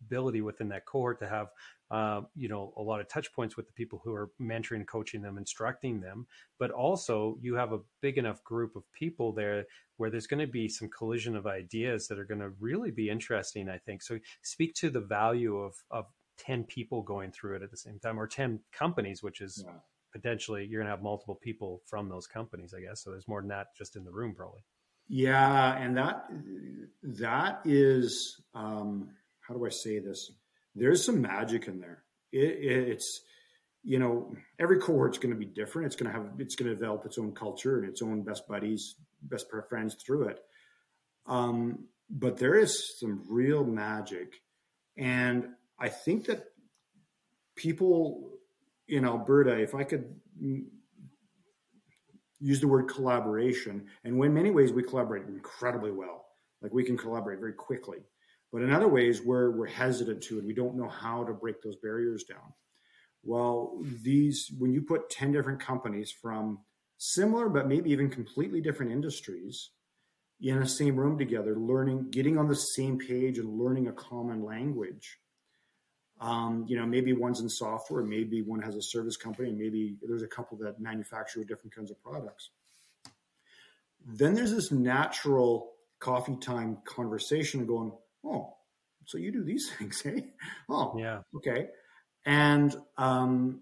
ability 0.01 0.41
within 0.41 0.69
that 0.69 0.85
cohort 0.85 1.19
to 1.19 1.27
have 1.27 1.47
uh, 1.93 2.21
you 2.35 2.49
know 2.49 2.73
a 2.77 2.81
lot 2.81 2.99
of 2.99 3.07
touch 3.07 3.31
points 3.33 3.55
with 3.55 3.67
the 3.67 3.73
people 3.73 4.01
who 4.03 4.13
are 4.13 4.31
mentoring 4.41 4.85
coaching 4.85 5.21
them 5.21 5.37
instructing 5.37 6.01
them 6.01 6.25
but 6.59 6.71
also 6.71 7.37
you 7.41 7.55
have 7.55 7.71
a 7.71 7.79
big 8.01 8.17
enough 8.17 8.43
group 8.43 8.75
of 8.75 8.83
people 8.93 9.31
there 9.31 9.65
where 9.97 10.09
there's 10.09 10.27
going 10.27 10.39
to 10.39 10.51
be 10.51 10.67
some 10.67 10.89
collision 10.89 11.35
of 11.35 11.45
ideas 11.45 12.07
that 12.07 12.19
are 12.19 12.25
going 12.25 12.39
to 12.39 12.51
really 12.59 12.91
be 12.91 13.09
interesting 13.09 13.69
i 13.69 13.77
think 13.77 14.01
so 14.01 14.19
speak 14.41 14.73
to 14.73 14.89
the 14.89 15.01
value 15.01 15.57
of 15.57 15.75
of 15.91 16.05
10 16.39 16.63
people 16.63 17.03
going 17.03 17.31
through 17.31 17.55
it 17.55 17.61
at 17.61 17.69
the 17.69 17.77
same 17.77 17.99
time 17.99 18.19
or 18.19 18.27
10 18.27 18.59
companies 18.73 19.21
which 19.21 19.39
is 19.39 19.63
yeah 19.65 19.73
potentially 20.13 20.65
you're 20.65 20.79
going 20.79 20.87
to 20.87 20.95
have 20.95 21.03
multiple 21.03 21.35
people 21.35 21.81
from 21.85 22.07
those 22.07 22.27
companies, 22.27 22.73
I 22.73 22.81
guess. 22.81 23.03
So 23.03 23.09
there's 23.09 23.27
more 23.27 23.41
than 23.41 23.49
that 23.49 23.75
just 23.75 23.95
in 23.97 24.05
the 24.05 24.11
room, 24.11 24.33
probably. 24.35 24.61
Yeah, 25.09 25.75
and 25.75 25.97
that 25.97 26.29
that 27.03 27.59
is 27.65 28.41
um, 28.53 29.09
how 29.41 29.53
do 29.53 29.65
I 29.65 29.69
say 29.69 29.99
this? 29.99 30.31
There's 30.75 31.05
some 31.05 31.21
magic 31.21 31.67
in 31.67 31.79
there. 31.79 32.03
It, 32.31 32.89
it's 32.89 33.21
you 33.83 33.99
know 33.99 34.35
every 34.59 34.79
cohort's 34.79 35.17
going 35.17 35.33
to 35.33 35.39
be 35.39 35.45
different. 35.45 35.87
It's 35.87 35.95
going 35.95 36.11
to 36.11 36.17
have 36.17 36.29
it's 36.39 36.55
going 36.55 36.69
to 36.69 36.75
develop 36.75 37.05
its 37.05 37.17
own 37.17 37.33
culture 37.33 37.79
and 37.79 37.89
its 37.89 38.01
own 38.01 38.23
best 38.23 38.47
buddies, 38.47 38.95
best 39.21 39.47
friends 39.69 39.95
through 39.95 40.29
it. 40.29 40.39
Um, 41.25 41.85
but 42.09 42.37
there 42.37 42.55
is 42.55 42.99
some 42.99 43.23
real 43.27 43.63
magic, 43.63 44.41
and 44.97 45.47
I 45.79 45.89
think 45.89 46.25
that 46.25 46.45
people 47.55 48.29
in 48.87 49.05
Alberta, 49.05 49.57
if 49.59 49.73
I 49.73 49.83
could 49.83 50.13
use 52.43 52.59
the 52.59 52.67
word 52.67 52.89
collaboration, 52.89 53.85
and 54.03 54.21
in 54.21 54.33
many 54.33 54.51
ways 54.51 54.73
we 54.73 54.83
collaborate 54.83 55.25
incredibly 55.27 55.91
well. 55.91 56.25
Like 56.61 56.73
we 56.73 56.83
can 56.83 56.97
collaborate 56.97 57.39
very 57.39 57.53
quickly. 57.53 57.99
But 58.53 58.61
in 58.61 58.71
other 58.71 58.87
ways, 58.87 59.19
we're, 59.19 59.49
we're 59.49 59.65
hesitant 59.65 60.21
to 60.23 60.37
and 60.37 60.45
We 60.45 60.53
don't 60.53 60.75
know 60.75 60.87
how 60.87 61.23
to 61.23 61.33
break 61.33 61.63
those 61.63 61.75
barriers 61.75 62.23
down. 62.23 62.53
Well, 63.23 63.81
these, 64.03 64.51
when 64.59 64.71
you 64.71 64.81
put 64.83 65.09
10 65.09 65.31
different 65.31 65.59
companies 65.59 66.11
from 66.11 66.59
similar, 66.99 67.49
but 67.49 67.67
maybe 67.67 67.89
even 67.89 68.11
completely 68.11 68.61
different 68.61 68.91
industries 68.91 69.71
in 70.39 70.59
the 70.59 70.67
same 70.67 70.95
room 70.97 71.17
together, 71.17 71.55
learning, 71.55 72.11
getting 72.11 72.37
on 72.37 72.47
the 72.47 72.55
same 72.55 72.99
page 72.99 73.39
and 73.39 73.59
learning 73.59 73.87
a 73.87 73.93
common 73.93 74.43
language, 74.43 75.17
um, 76.21 76.65
you 76.67 76.77
know, 76.77 76.85
maybe 76.85 77.11
one's 77.11 77.39
in 77.39 77.49
software, 77.49 78.03
maybe 78.03 78.43
one 78.43 78.61
has 78.61 78.75
a 78.75 78.81
service 78.81 79.17
company, 79.17 79.49
and 79.49 79.57
maybe 79.57 79.95
there's 80.03 80.21
a 80.21 80.27
couple 80.27 80.57
that 80.59 80.79
manufacture 80.79 81.43
different 81.43 81.73
kinds 81.73 81.89
of 81.89 82.01
products. 82.03 82.51
Then 84.05 84.35
there's 84.35 84.51
this 84.51 84.71
natural 84.71 85.71
coffee 85.99 86.35
time 86.35 86.77
conversation 86.85 87.65
going, 87.65 87.93
oh, 88.25 88.55
so 89.05 89.17
you 89.17 89.31
do 89.31 89.43
these 89.43 89.71
things, 89.77 90.01
eh? 90.05 90.21
Oh, 90.69 90.95
yeah. 90.97 91.19
Okay. 91.35 91.67
And, 92.25 92.75
um, 92.97 93.61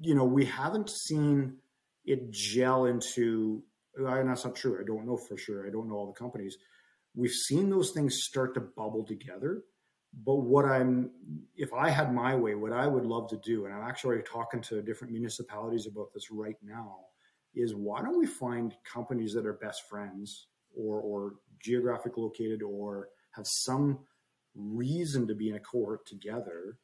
you 0.00 0.14
know, 0.14 0.24
we 0.24 0.44
haven't 0.44 0.90
seen 0.90 1.58
it 2.04 2.30
gel 2.30 2.86
into, 2.86 3.62
and 3.96 4.28
that's 4.28 4.44
not 4.44 4.56
true. 4.56 4.78
I 4.80 4.84
don't 4.84 5.06
know 5.06 5.16
for 5.16 5.36
sure. 5.36 5.66
I 5.66 5.70
don't 5.70 5.88
know 5.88 5.94
all 5.94 6.06
the 6.06 6.18
companies. 6.18 6.56
We've 7.14 7.30
seen 7.30 7.70
those 7.70 7.92
things 7.92 8.22
start 8.22 8.54
to 8.54 8.60
bubble 8.60 9.04
together 9.04 9.62
but 10.24 10.36
what 10.36 10.64
I'm, 10.64 11.10
if 11.56 11.72
I 11.74 11.90
had 11.90 12.14
my 12.14 12.34
way, 12.34 12.54
what 12.54 12.72
I 12.72 12.86
would 12.86 13.04
love 13.04 13.28
to 13.30 13.36
do, 13.36 13.66
and 13.66 13.74
I'm 13.74 13.86
actually 13.86 14.22
talking 14.22 14.62
to 14.62 14.80
different 14.80 15.12
municipalities 15.12 15.86
about 15.86 16.12
this 16.14 16.30
right 16.30 16.56
now, 16.62 16.96
is 17.54 17.74
why 17.74 18.00
don't 18.00 18.18
we 18.18 18.26
find 18.26 18.74
companies 18.90 19.34
that 19.34 19.46
are 19.46 19.54
best 19.54 19.88
friends 19.88 20.48
or, 20.74 21.00
or 21.00 21.34
geographic 21.60 22.16
located 22.16 22.62
or 22.62 23.08
have 23.36 23.46
some 23.46 23.98
reason 24.54 25.26
to 25.28 25.34
be 25.34 25.50
in 25.50 25.56
a 25.56 25.60
cohort 25.60 26.06
together 26.06 26.78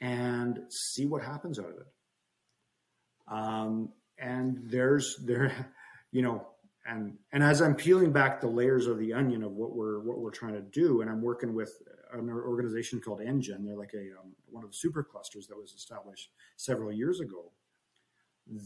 and 0.00 0.60
see 0.68 1.06
what 1.06 1.22
happens 1.22 1.58
out 1.58 1.70
of 1.70 1.76
it. 1.76 1.86
Um, 3.30 3.90
and 4.18 4.58
there's 4.64 5.16
there, 5.24 5.72
you 6.12 6.22
know, 6.22 6.46
and 6.86 7.16
and 7.32 7.42
as 7.42 7.60
I'm 7.60 7.74
peeling 7.74 8.12
back 8.12 8.40
the 8.40 8.46
layers 8.46 8.86
of 8.86 8.98
the 8.98 9.12
onion 9.12 9.42
of 9.42 9.52
what 9.52 9.74
we're 9.74 10.00
what 10.00 10.18
we're 10.18 10.30
trying 10.30 10.54
to 10.54 10.60
do, 10.60 11.00
and 11.00 11.10
I'm 11.10 11.22
working 11.22 11.54
with 11.54 11.72
an 12.12 12.30
organization 12.30 13.00
called 13.00 13.20
NGen. 13.20 13.64
They're 13.64 13.76
like 13.76 13.94
a 13.94 14.18
um, 14.20 14.34
one 14.48 14.64
of 14.64 14.70
the 14.70 14.76
super 14.76 15.02
clusters 15.02 15.46
that 15.48 15.56
was 15.56 15.72
established 15.72 16.30
several 16.56 16.92
years 16.92 17.20
ago. 17.20 17.52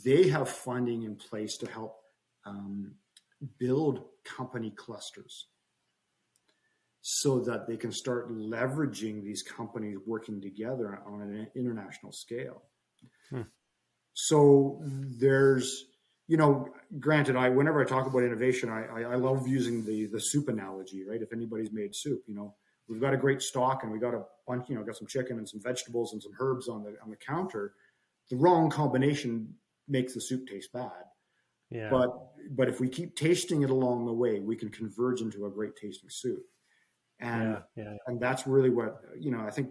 they 0.04 0.28
have 0.28 0.48
funding 0.48 1.04
in 1.04 1.16
place 1.16 1.56
to 1.56 1.66
help 1.66 1.96
um, 2.44 2.94
build 3.58 4.04
company 4.24 4.70
clusters 4.76 5.46
so 7.20 7.38
that 7.38 7.66
they 7.66 7.76
can 7.76 7.92
start 7.92 8.32
leveraging 8.32 9.22
these 9.22 9.42
companies 9.42 9.98
working 10.06 10.40
together 10.40 11.00
on 11.06 11.20
an 11.20 11.46
international 11.54 12.12
scale. 12.12 12.62
Hmm. 13.28 13.42
So 14.14 14.80
there's, 14.82 15.84
you 16.28 16.38
know, 16.38 16.68
granted, 16.98 17.36
I 17.36 17.50
whenever 17.50 17.82
I 17.82 17.84
talk 17.84 18.06
about 18.06 18.22
innovation, 18.22 18.70
I, 18.70 18.86
I, 18.86 19.00
I 19.02 19.14
love 19.16 19.46
using 19.46 19.84
the 19.84 20.06
the 20.06 20.20
soup 20.20 20.48
analogy, 20.48 21.04
right? 21.04 21.20
If 21.20 21.34
anybody's 21.34 21.72
made 21.72 21.94
soup, 21.94 22.22
you 22.26 22.34
know, 22.34 22.54
we've 22.88 23.02
got 23.02 23.12
a 23.12 23.18
great 23.18 23.42
stock 23.42 23.82
and 23.82 23.92
we 23.92 23.98
got 23.98 24.14
a 24.14 24.22
bunch, 24.48 24.70
you 24.70 24.76
know, 24.76 24.82
got 24.82 24.96
some 24.96 25.06
chicken 25.06 25.36
and 25.36 25.46
some 25.46 25.60
vegetables 25.60 26.14
and 26.14 26.22
some 26.22 26.32
herbs 26.40 26.68
on 26.68 26.82
the 26.82 26.96
on 27.02 27.10
the 27.10 27.16
counter. 27.16 27.74
The 28.30 28.36
wrong 28.36 28.70
combination 28.70 29.54
makes 29.88 30.14
the 30.14 30.22
soup 30.22 30.48
taste 30.48 30.72
bad. 30.72 31.04
Yeah. 31.68 31.90
But 31.90 32.10
but 32.52 32.68
if 32.70 32.80
we 32.80 32.88
keep 32.88 33.14
tasting 33.14 33.62
it 33.62 33.68
along 33.68 34.06
the 34.06 34.18
way, 34.24 34.40
we 34.40 34.56
can 34.56 34.70
converge 34.70 35.20
into 35.20 35.44
a 35.44 35.50
great 35.50 35.76
tasting 35.76 36.08
soup. 36.08 36.46
And 37.20 37.58
yeah, 37.76 37.84
yeah. 37.84 37.96
and 38.06 38.20
that's 38.20 38.46
really 38.46 38.70
what 38.70 39.00
you 39.18 39.30
know. 39.30 39.40
I 39.40 39.50
think 39.50 39.70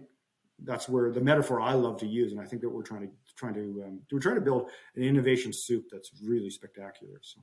that's 0.62 0.88
where 0.88 1.10
the 1.10 1.20
metaphor 1.20 1.60
I 1.60 1.74
love 1.74 1.98
to 2.00 2.06
use, 2.06 2.32
and 2.32 2.40
I 2.40 2.44
think 2.44 2.62
that 2.62 2.68
we're 2.68 2.82
trying 2.82 3.02
to 3.02 3.08
trying 3.36 3.54
to 3.54 3.84
um, 3.86 4.00
we're 4.12 4.20
trying 4.20 4.36
to 4.36 4.40
build 4.40 4.70
an 4.96 5.02
innovation 5.02 5.52
soup 5.52 5.86
that's 5.90 6.10
really 6.22 6.50
spectacular. 6.50 7.20
So. 7.22 7.40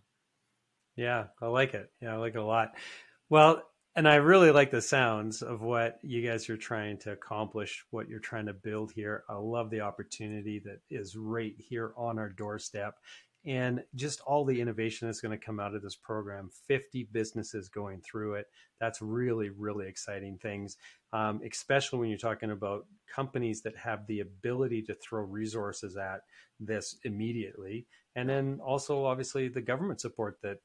Yeah, 0.96 1.26
I 1.42 1.48
like 1.48 1.74
it. 1.74 1.92
Yeah, 2.02 2.14
I 2.14 2.18
like 2.18 2.36
it 2.36 2.40
a 2.40 2.44
lot. 2.44 2.72
Well, 3.30 3.64
and 3.96 4.08
I 4.08 4.16
really 4.16 4.52
like 4.52 4.72
the 4.72 4.82
sounds 4.82 5.42
of 5.42 5.62
what 5.62 5.98
you 6.04 6.28
guys 6.28 6.50
are 6.50 6.58
trying 6.58 6.98
to 7.00 7.12
accomplish, 7.12 7.84
what 7.90 8.08
you're 8.08 8.20
trying 8.20 8.46
to 8.46 8.54
build 8.54 8.92
here. 8.92 9.24
I 9.28 9.36
love 9.36 9.70
the 9.70 9.82
opportunity 9.82 10.60
that 10.66 10.82
is 10.90 11.16
right 11.16 11.56
here 11.58 11.94
on 11.98 12.20
our 12.20 12.30
doorstep 12.30 12.96
and 13.48 13.82
just 13.96 14.20
all 14.22 14.46
the 14.46 14.60
innovation 14.60 15.08
that's 15.08 15.22
going 15.22 15.38
to 15.38 15.44
come 15.44 15.60
out 15.60 15.74
of 15.74 15.82
this 15.82 15.96
program 15.96 16.50
50 16.68 17.08
businesses 17.12 17.70
going 17.70 18.02
through 18.02 18.36
it 18.36 18.48
that's 18.80 19.02
really 19.02 19.50
really 19.50 19.88
exciting 19.88 20.38
things 20.38 20.78
um, 21.14 21.42
especially 21.50 22.00
when 22.00 22.10
you're 22.10 22.18
talking 22.18 22.52
about 22.52 22.86
companies 23.14 23.62
that 23.62 23.76
have 23.76 24.06
the 24.08 24.20
ability 24.20 24.82
to 24.84 24.94
throw 24.96 25.24
resources 25.24 25.98
at 25.98 26.22
this 26.60 26.98
immediately 27.06 27.88
and 28.16 28.30
then 28.30 28.60
also 28.64 29.06
obviously 29.06 29.48
the 29.48 29.62
government 29.62 30.02
support 30.02 30.38
that 30.44 30.58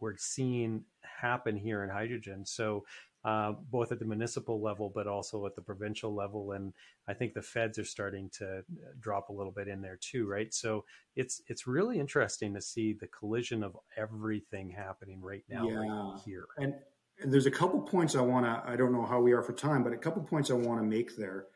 we're 0.00 0.16
seeing 0.16 0.84
happen 1.02 1.56
here 1.56 1.82
in 1.82 1.90
hydrogen. 1.90 2.44
So 2.46 2.84
uh, 3.28 3.52
both 3.70 3.92
at 3.92 3.98
the 3.98 4.06
municipal 4.06 4.58
level, 4.58 4.90
but 4.94 5.06
also 5.06 5.44
at 5.44 5.54
the 5.54 5.60
provincial 5.60 6.14
level, 6.14 6.52
and 6.52 6.72
I 7.06 7.12
think 7.12 7.34
the 7.34 7.42
feds 7.42 7.78
are 7.78 7.84
starting 7.84 8.30
to 8.38 8.60
uh, 8.60 8.62
drop 9.00 9.28
a 9.28 9.34
little 9.34 9.52
bit 9.52 9.68
in 9.68 9.82
there 9.82 9.98
too, 10.00 10.26
right? 10.26 10.52
So 10.54 10.86
it's 11.14 11.42
it's 11.46 11.66
really 11.66 12.00
interesting 12.00 12.54
to 12.54 12.62
see 12.62 12.94
the 12.94 13.06
collision 13.08 13.62
of 13.62 13.76
everything 13.98 14.70
happening 14.70 15.20
right 15.20 15.44
now, 15.46 15.68
yeah. 15.68 15.76
right 15.76 16.20
here. 16.24 16.46
And, 16.56 16.72
and 17.20 17.30
there's 17.30 17.44
a 17.44 17.50
couple 17.50 17.82
points 17.82 18.16
I 18.16 18.22
want 18.22 18.46
to. 18.46 18.62
I 18.64 18.76
don't 18.76 18.92
know 18.92 19.04
how 19.04 19.20
we 19.20 19.32
are 19.32 19.42
for 19.42 19.52
time, 19.52 19.84
but 19.84 19.92
a 19.92 19.98
couple 19.98 20.22
points 20.22 20.50
I 20.50 20.54
want 20.54 20.80
to 20.80 20.86
make 20.86 21.14
there. 21.14 21.48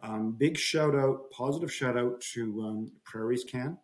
Um, 0.00 0.32
big 0.32 0.56
shout 0.56 0.94
out, 0.94 1.30
positive 1.30 1.70
shout 1.70 1.98
out 1.98 2.22
to 2.32 2.62
um, 2.62 2.92
Prairies 3.04 3.44
Can. 3.44 3.76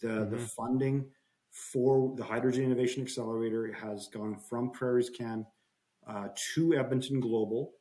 The 0.00 0.08
mm-hmm. 0.08 0.30
the 0.32 0.38
funding 0.38 1.04
for 1.52 2.16
the 2.16 2.24
Hydrogen 2.24 2.64
Innovation 2.64 3.04
Accelerator 3.04 3.72
has 3.74 4.08
gone 4.08 4.38
from 4.38 4.72
Prairies 4.72 5.08
Can 5.08 5.46
uh, 6.06 6.28
to 6.54 6.74
Edmonton 6.74 7.20
Global, 7.20 7.72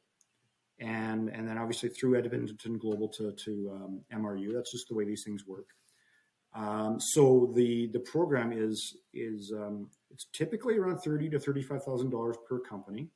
and 0.80 1.30
and 1.30 1.48
then 1.48 1.58
obviously 1.58 1.90
through 1.90 2.18
Edmonton 2.18 2.78
Global 2.78 3.08
to 3.10 3.32
to 3.32 3.72
um, 3.74 4.02
MRU. 4.14 4.54
That's 4.54 4.72
just 4.72 4.88
the 4.90 4.96
way 4.96 5.06
these 5.06 5.24
things 5.24 5.46
work. 5.46 5.68
Um, 6.56 7.00
so 7.00 7.52
the 7.56 7.90
the 7.94 8.00
program 8.00 8.52
is 8.52 8.98
is 9.14 9.52
um, 9.56 9.90
it's 10.12 10.28
typically 10.34 10.78
around 10.78 11.00
thirty 11.00 11.30
to 11.30 11.40
thirty 11.40 11.62
five 11.62 11.84
thousand 11.84 12.12
dollars 12.12 12.38
per 12.48 12.60
company. 12.60 13.10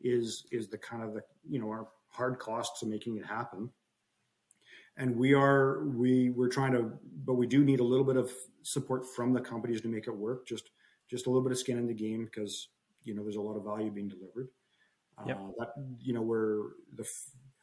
Is 0.00 0.44
is 0.50 0.68
the 0.68 0.78
kind 0.78 1.02
of 1.02 1.14
the 1.14 1.22
you 1.48 1.60
know 1.60 1.68
our 1.68 1.88
hard 2.08 2.38
costs 2.38 2.82
of 2.82 2.88
making 2.88 3.16
it 3.16 3.24
happen 3.24 3.70
and 4.96 5.16
we 5.16 5.34
are 5.34 5.84
we 5.84 6.30
we're 6.30 6.48
trying 6.48 6.72
to 6.72 6.92
but 7.24 7.34
we 7.34 7.46
do 7.46 7.64
need 7.64 7.80
a 7.80 7.84
little 7.84 8.04
bit 8.04 8.16
of 8.16 8.30
support 8.62 9.04
from 9.14 9.32
the 9.32 9.40
companies 9.40 9.80
to 9.80 9.88
make 9.88 10.06
it 10.06 10.16
work 10.16 10.46
just 10.46 10.70
just 11.10 11.26
a 11.26 11.30
little 11.30 11.42
bit 11.42 11.52
of 11.52 11.58
skin 11.58 11.78
in 11.78 11.86
the 11.86 11.94
game 11.94 12.24
because 12.24 12.68
you 13.04 13.14
know 13.14 13.22
there's 13.22 13.36
a 13.36 13.40
lot 13.40 13.56
of 13.56 13.64
value 13.64 13.90
being 13.90 14.08
delivered 14.08 14.48
yep. 15.26 15.38
Uh, 15.38 15.50
that 15.58 15.72
you 16.00 16.12
know 16.12 16.22
we're 16.22 16.70
the 16.96 17.06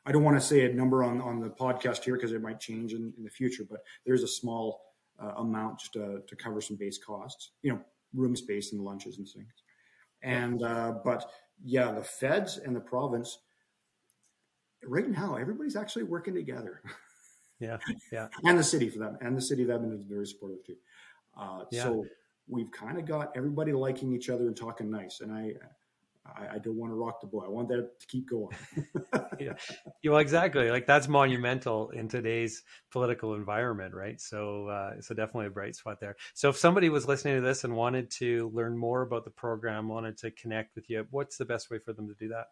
i 0.05 0.11
don't 0.11 0.23
want 0.23 0.39
to 0.39 0.45
say 0.45 0.65
a 0.65 0.73
number 0.73 1.03
on 1.03 1.21
on 1.21 1.39
the 1.39 1.49
podcast 1.49 2.03
here 2.03 2.15
because 2.15 2.31
it 2.31 2.41
might 2.41 2.59
change 2.59 2.93
in, 2.93 3.13
in 3.17 3.23
the 3.23 3.29
future 3.29 3.63
but 3.69 3.79
there's 4.05 4.23
a 4.23 4.27
small 4.27 4.81
uh, 5.21 5.33
amount 5.37 5.79
just 5.79 5.93
to, 5.93 6.21
to 6.27 6.35
cover 6.35 6.61
some 6.61 6.77
base 6.77 6.97
costs 6.97 7.51
you 7.61 7.71
know 7.71 7.79
room 8.13 8.35
space 8.35 8.71
and 8.71 8.81
lunches 8.81 9.17
and 9.17 9.27
things 9.27 9.63
and 10.23 10.63
uh, 10.63 10.93
but 11.03 11.29
yeah 11.63 11.91
the 11.91 12.03
feds 12.03 12.57
and 12.57 12.75
the 12.75 12.79
province 12.79 13.39
right 14.85 15.09
now 15.09 15.35
everybody's 15.35 15.75
actually 15.75 16.03
working 16.03 16.33
together 16.33 16.81
yeah, 17.59 17.77
yeah, 18.11 18.27
and 18.45 18.57
the 18.57 18.63
city 18.63 18.89
for 18.89 18.99
them, 18.99 19.17
and 19.21 19.35
the 19.35 19.41
city 19.41 19.63
of 19.63 19.69
Edmonton 19.69 19.99
is 19.99 20.05
very 20.05 20.25
supportive 20.25 20.65
too. 20.65 20.75
Uh, 21.37 21.63
yeah. 21.71 21.83
So 21.83 22.05
we've 22.49 22.71
kind 22.71 22.97
of 22.97 23.05
got 23.05 23.31
everybody 23.35 23.71
liking 23.71 24.13
each 24.13 24.29
other 24.29 24.47
and 24.47 24.55
talking 24.55 24.89
nice, 24.89 25.21
and 25.21 25.31
I. 25.31 25.53
I, 26.25 26.55
I 26.55 26.57
don't 26.59 26.75
want 26.75 26.91
to 26.91 26.95
rock 26.95 27.21
the 27.21 27.27
boat. 27.27 27.45
I 27.47 27.49
want 27.49 27.69
that 27.69 27.99
to 27.99 28.07
keep 28.07 28.29
going. 28.29 28.55
yeah, 29.39 29.53
well, 30.05 30.19
exactly. 30.19 30.69
Like 30.69 30.85
that's 30.85 31.07
monumental 31.07 31.89
in 31.89 32.07
today's 32.07 32.61
political 32.91 33.33
environment, 33.33 33.95
right? 33.95 34.19
So, 34.21 34.67
uh, 34.67 35.01
so 35.01 35.15
definitely 35.15 35.47
a 35.47 35.51
bright 35.51 35.75
spot 35.75 35.99
there. 35.99 36.17
So, 36.35 36.49
if 36.49 36.57
somebody 36.57 36.89
was 36.89 37.07
listening 37.07 37.35
to 37.35 37.41
this 37.41 37.63
and 37.63 37.75
wanted 37.75 38.11
to 38.19 38.51
learn 38.53 38.77
more 38.77 39.01
about 39.01 39.23
the 39.23 39.31
program, 39.31 39.87
wanted 39.87 40.17
to 40.17 40.29
connect 40.29 40.75
with 40.75 40.87
you, 40.89 41.07
what's 41.09 41.37
the 41.37 41.45
best 41.45 41.71
way 41.71 41.79
for 41.79 41.93
them 41.93 42.07
to 42.07 42.13
do 42.13 42.27
that? 42.27 42.47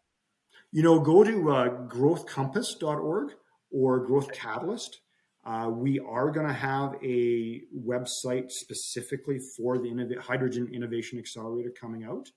You 0.72 0.84
know, 0.84 1.00
go 1.00 1.24
to 1.24 1.52
uh, 1.52 1.70
growthcompass.org 1.88 3.34
or 3.72 4.00
Growth 4.06 4.32
Catalyst. 4.32 5.02
Uh, 5.48 5.70
we 5.70 5.98
are 6.00 6.30
going 6.30 6.46
to 6.46 6.52
have 6.52 6.96
a 7.02 7.62
website 7.74 8.52
specifically 8.52 9.40
for 9.40 9.78
the 9.78 9.88
Innov- 9.88 10.18
Hydrogen 10.18 10.70
Innovation 10.74 11.18
Accelerator 11.18 11.70
coming 11.70 12.04
out. 12.04 12.30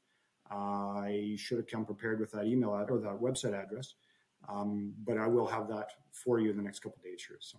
I 0.48 1.34
should 1.36 1.58
have 1.58 1.66
come 1.66 1.84
prepared 1.84 2.20
with 2.20 2.30
that 2.30 2.46
email 2.46 2.76
ad- 2.76 2.88
or 2.88 3.00
that 3.00 3.20
website 3.20 3.52
address, 3.52 3.94
um, 4.48 4.94
but 5.04 5.18
I 5.18 5.26
will 5.26 5.46
have 5.46 5.66
that 5.68 5.88
for 6.12 6.38
you 6.38 6.50
in 6.50 6.56
the 6.56 6.62
next 6.62 6.80
couple 6.80 6.98
days 7.02 7.24
here. 7.26 7.38
So. 7.40 7.58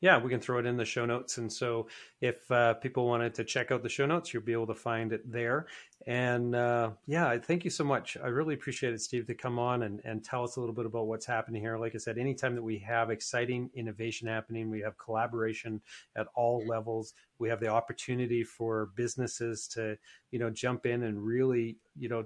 Yeah, 0.00 0.18
we 0.18 0.30
can 0.30 0.40
throw 0.40 0.58
it 0.58 0.66
in 0.66 0.78
the 0.78 0.84
show 0.84 1.04
notes. 1.04 1.36
And 1.36 1.52
so 1.52 1.88
if 2.22 2.50
uh, 2.50 2.74
people 2.74 3.06
wanted 3.06 3.34
to 3.34 3.44
check 3.44 3.70
out 3.70 3.82
the 3.82 3.88
show 3.90 4.06
notes, 4.06 4.32
you'll 4.32 4.42
be 4.42 4.54
able 4.54 4.66
to 4.68 4.74
find 4.74 5.12
it 5.12 5.30
there. 5.30 5.66
And 6.06 6.54
uh, 6.54 6.92
yeah, 7.06 7.36
thank 7.38 7.64
you 7.64 7.70
so 7.70 7.84
much. 7.84 8.16
I 8.22 8.28
really 8.28 8.54
appreciate 8.54 8.94
it, 8.94 9.02
Steve, 9.02 9.26
to 9.26 9.34
come 9.34 9.58
on 9.58 9.82
and, 9.82 10.00
and 10.04 10.24
tell 10.24 10.42
us 10.42 10.56
a 10.56 10.60
little 10.60 10.74
bit 10.74 10.86
about 10.86 11.06
what's 11.06 11.26
happening 11.26 11.60
here. 11.60 11.76
Like 11.76 11.94
I 11.94 11.98
said, 11.98 12.16
anytime 12.16 12.54
that 12.54 12.62
we 12.62 12.78
have 12.78 13.10
exciting 13.10 13.68
innovation 13.74 14.26
happening, 14.26 14.70
we 14.70 14.80
have 14.80 14.96
collaboration 14.96 15.82
at 16.16 16.28
all 16.34 16.64
levels. 16.66 17.12
We 17.38 17.50
have 17.50 17.60
the 17.60 17.68
opportunity 17.68 18.42
for 18.42 18.90
businesses 18.96 19.68
to, 19.74 19.98
you 20.30 20.38
know, 20.38 20.48
jump 20.48 20.86
in 20.86 21.02
and 21.02 21.22
really, 21.22 21.76
you 21.98 22.08
know, 22.08 22.24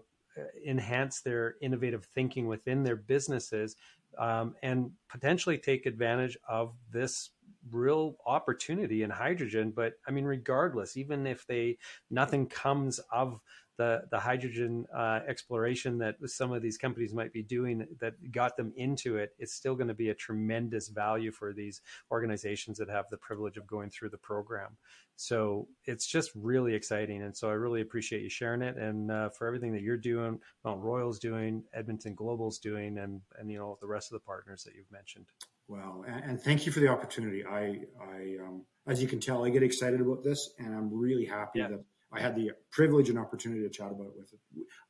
enhance 0.67 1.21
their 1.21 1.57
innovative 1.61 2.05
thinking 2.07 2.47
within 2.47 2.83
their 2.83 2.97
businesses 2.97 3.77
um, 4.19 4.55
and 4.63 4.91
potentially 5.09 5.59
take 5.59 5.87
advantage 5.87 6.37
of 6.49 6.75
this 6.93 7.31
real 7.71 8.17
opportunity 8.27 9.03
in 9.03 9.11
hydrogen. 9.11 9.73
But 9.75 9.95
I 10.07 10.11
mean, 10.11 10.25
regardless, 10.25 10.97
even 10.97 11.27
if 11.27 11.47
they 11.47 11.79
nothing 12.11 12.47
comes 12.47 13.01
of 13.13 13.41
the 13.77 14.03
the 14.11 14.19
hydrogen 14.19 14.87
uh, 14.95 15.21
exploration 15.27 15.99
that 15.99 16.17
some 16.27 16.53
of 16.53 16.63
these 16.63 16.79
companies 16.79 17.13
might 17.13 17.33
be 17.33 17.43
doing 17.43 17.87
that 18.01 18.15
got 18.33 18.57
them 18.57 18.73
into 18.77 19.17
it, 19.17 19.35
it's 19.39 19.55
still 19.55 19.75
going 19.75 19.89
to 19.89 19.95
be 19.95 20.11
a 20.11 20.15
tremendous 20.15 20.89
value 20.89 21.33
for 21.33 21.53
these 21.53 21.81
organizations 22.11 22.79
that 22.79 22.89
have 22.89 23.07
the 23.11 23.17
privilege 23.17 23.57
of 23.57 23.67
going 23.67 23.91
through 23.91 24.11
the 24.11 24.19
program. 24.19 24.77
So 25.17 25.69
it's 25.85 26.07
just 26.07 26.31
really 26.35 26.75
exciting, 26.75 27.23
and 27.23 27.37
so 27.37 27.49
I 27.49 27.55
really 27.55 27.81
appreciate 27.81 28.23
you 28.23 28.29
sharing 28.29 28.63
it 28.63 28.77
and 28.77 29.11
uh, 29.11 29.31
for 29.31 29.47
everything 29.47 29.73
that 29.73 29.83
you're 29.83 29.97
doing, 29.97 30.41
Mount 30.65 30.81
Royal's 30.81 31.19
doing, 31.19 31.63
Edmonton 31.73 32.15
Global's 32.15 32.59
doing, 32.59 32.99
and 32.99 33.21
and 33.39 33.51
you 33.51 33.59
know 33.59 33.79
the 33.81 33.87
rest 33.87 34.13
of 34.13 34.21
the 34.21 34.27
partners 34.27 34.65
that 34.65 34.75
you've 34.75 34.91
mentioned. 34.91 35.27
Well, 35.69 36.05
and, 36.07 36.25
and 36.25 36.41
thank 36.41 36.67
you 36.67 36.73
for 36.73 36.81
the 36.81 36.89
opportunity. 36.89 37.45
I, 37.45 37.81
I, 38.01 38.37
um, 38.45 38.65
as 38.87 39.01
you 39.01 39.09
can 39.09 39.21
tell, 39.21 39.45
I 39.45 39.51
get 39.51 39.63
excited 39.63 40.01
about 40.01 40.23
this, 40.23 40.51
and 40.59 40.75
I'm 40.75 40.93
really 40.93 41.25
happy 41.25 41.61
yeah. 41.61 41.69
that 41.69 41.85
I 42.13 42.21
had 42.21 42.37
the 42.37 42.53
privilege 42.71 43.09
and 43.09 43.19
opportunity 43.19 43.63
to 43.63 43.71
chat 43.71 43.91
about 43.91 44.17
with 44.17 44.33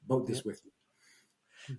about 0.05 0.27
this 0.27 0.39
yeah. 0.39 0.43
with 0.47 0.61
you. 0.65 0.71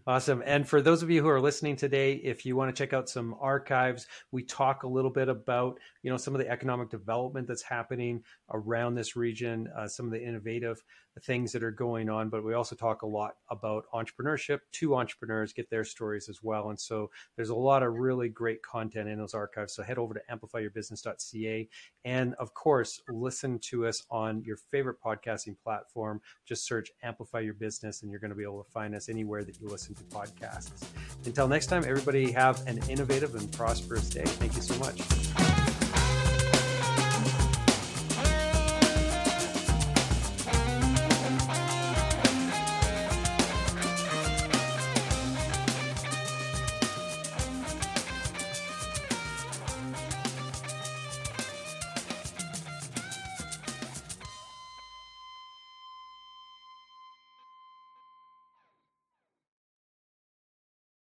Awesome. 0.07 0.41
And 0.45 0.67
for 0.67 0.81
those 0.81 1.03
of 1.03 1.11
you 1.11 1.21
who 1.21 1.29
are 1.29 1.41
listening 1.41 1.75
today, 1.75 2.13
if 2.13 2.45
you 2.45 2.55
want 2.55 2.75
to 2.75 2.83
check 2.83 2.93
out 2.93 3.07
some 3.07 3.35
archives, 3.39 4.07
we 4.31 4.43
talk 4.43 4.81
a 4.81 4.87
little 4.87 5.11
bit 5.11 5.29
about, 5.29 5.79
you 6.01 6.09
know, 6.09 6.17
some 6.17 6.33
of 6.33 6.39
the 6.39 6.49
economic 6.49 6.89
development 6.89 7.47
that's 7.47 7.61
happening 7.61 8.23
around 8.51 8.95
this 8.95 9.15
region, 9.15 9.69
uh, 9.77 9.87
some 9.87 10.07
of 10.07 10.11
the 10.11 10.23
innovative 10.23 10.81
things 11.21 11.51
that 11.53 11.63
are 11.63 11.71
going 11.71 12.09
on, 12.09 12.29
but 12.29 12.43
we 12.43 12.53
also 12.53 12.75
talk 12.75 13.01
a 13.01 13.07
lot 13.07 13.35
about 13.49 13.85
entrepreneurship 13.93 14.59
to 14.73 14.95
entrepreneurs, 14.95 15.53
get 15.53 15.69
their 15.69 15.83
stories 15.83 16.27
as 16.29 16.39
well. 16.43 16.69
And 16.69 16.79
so 16.79 17.09
there's 17.35 17.49
a 17.49 17.55
lot 17.55 17.83
of 17.83 17.93
really 17.93 18.29
great 18.29 18.61
content 18.61 19.07
in 19.07 19.17
those 19.17 19.33
archives. 19.33 19.73
So 19.73 19.83
head 19.83 19.97
over 19.97 20.13
to 20.13 20.21
amplifyyourbusiness.ca. 20.29 21.69
And 22.03 22.33
of 22.35 22.53
course, 22.53 23.01
listen 23.07 23.59
to 23.69 23.87
us 23.87 24.03
on 24.11 24.43
your 24.43 24.57
favorite 24.71 24.97
podcasting 25.03 25.55
platform. 25.63 26.21
Just 26.45 26.65
search 26.65 26.91
Amplify 27.01 27.39
Your 27.39 27.53
Business 27.53 28.01
and 28.01 28.11
you're 28.11 28.19
going 28.19 28.29
to 28.29 28.35
be 28.35 28.43
able 28.43 28.63
to 28.63 28.71
find 28.71 28.93
us 28.93 29.09
anywhere 29.09 29.43
that 29.43 29.59
you 29.59 29.67
listen 29.67 29.95
to 29.95 30.03
podcasts. 30.03 30.85
Until 31.25 31.47
next 31.47 31.67
time, 31.67 31.83
everybody 31.87 32.31
have 32.31 32.65
an 32.67 32.79
innovative 32.89 33.35
and 33.35 33.51
prosperous 33.51 34.09
day. 34.09 34.23
Thank 34.25 34.55
you 34.55 34.61
so 34.61 34.77
much. 34.79 35.44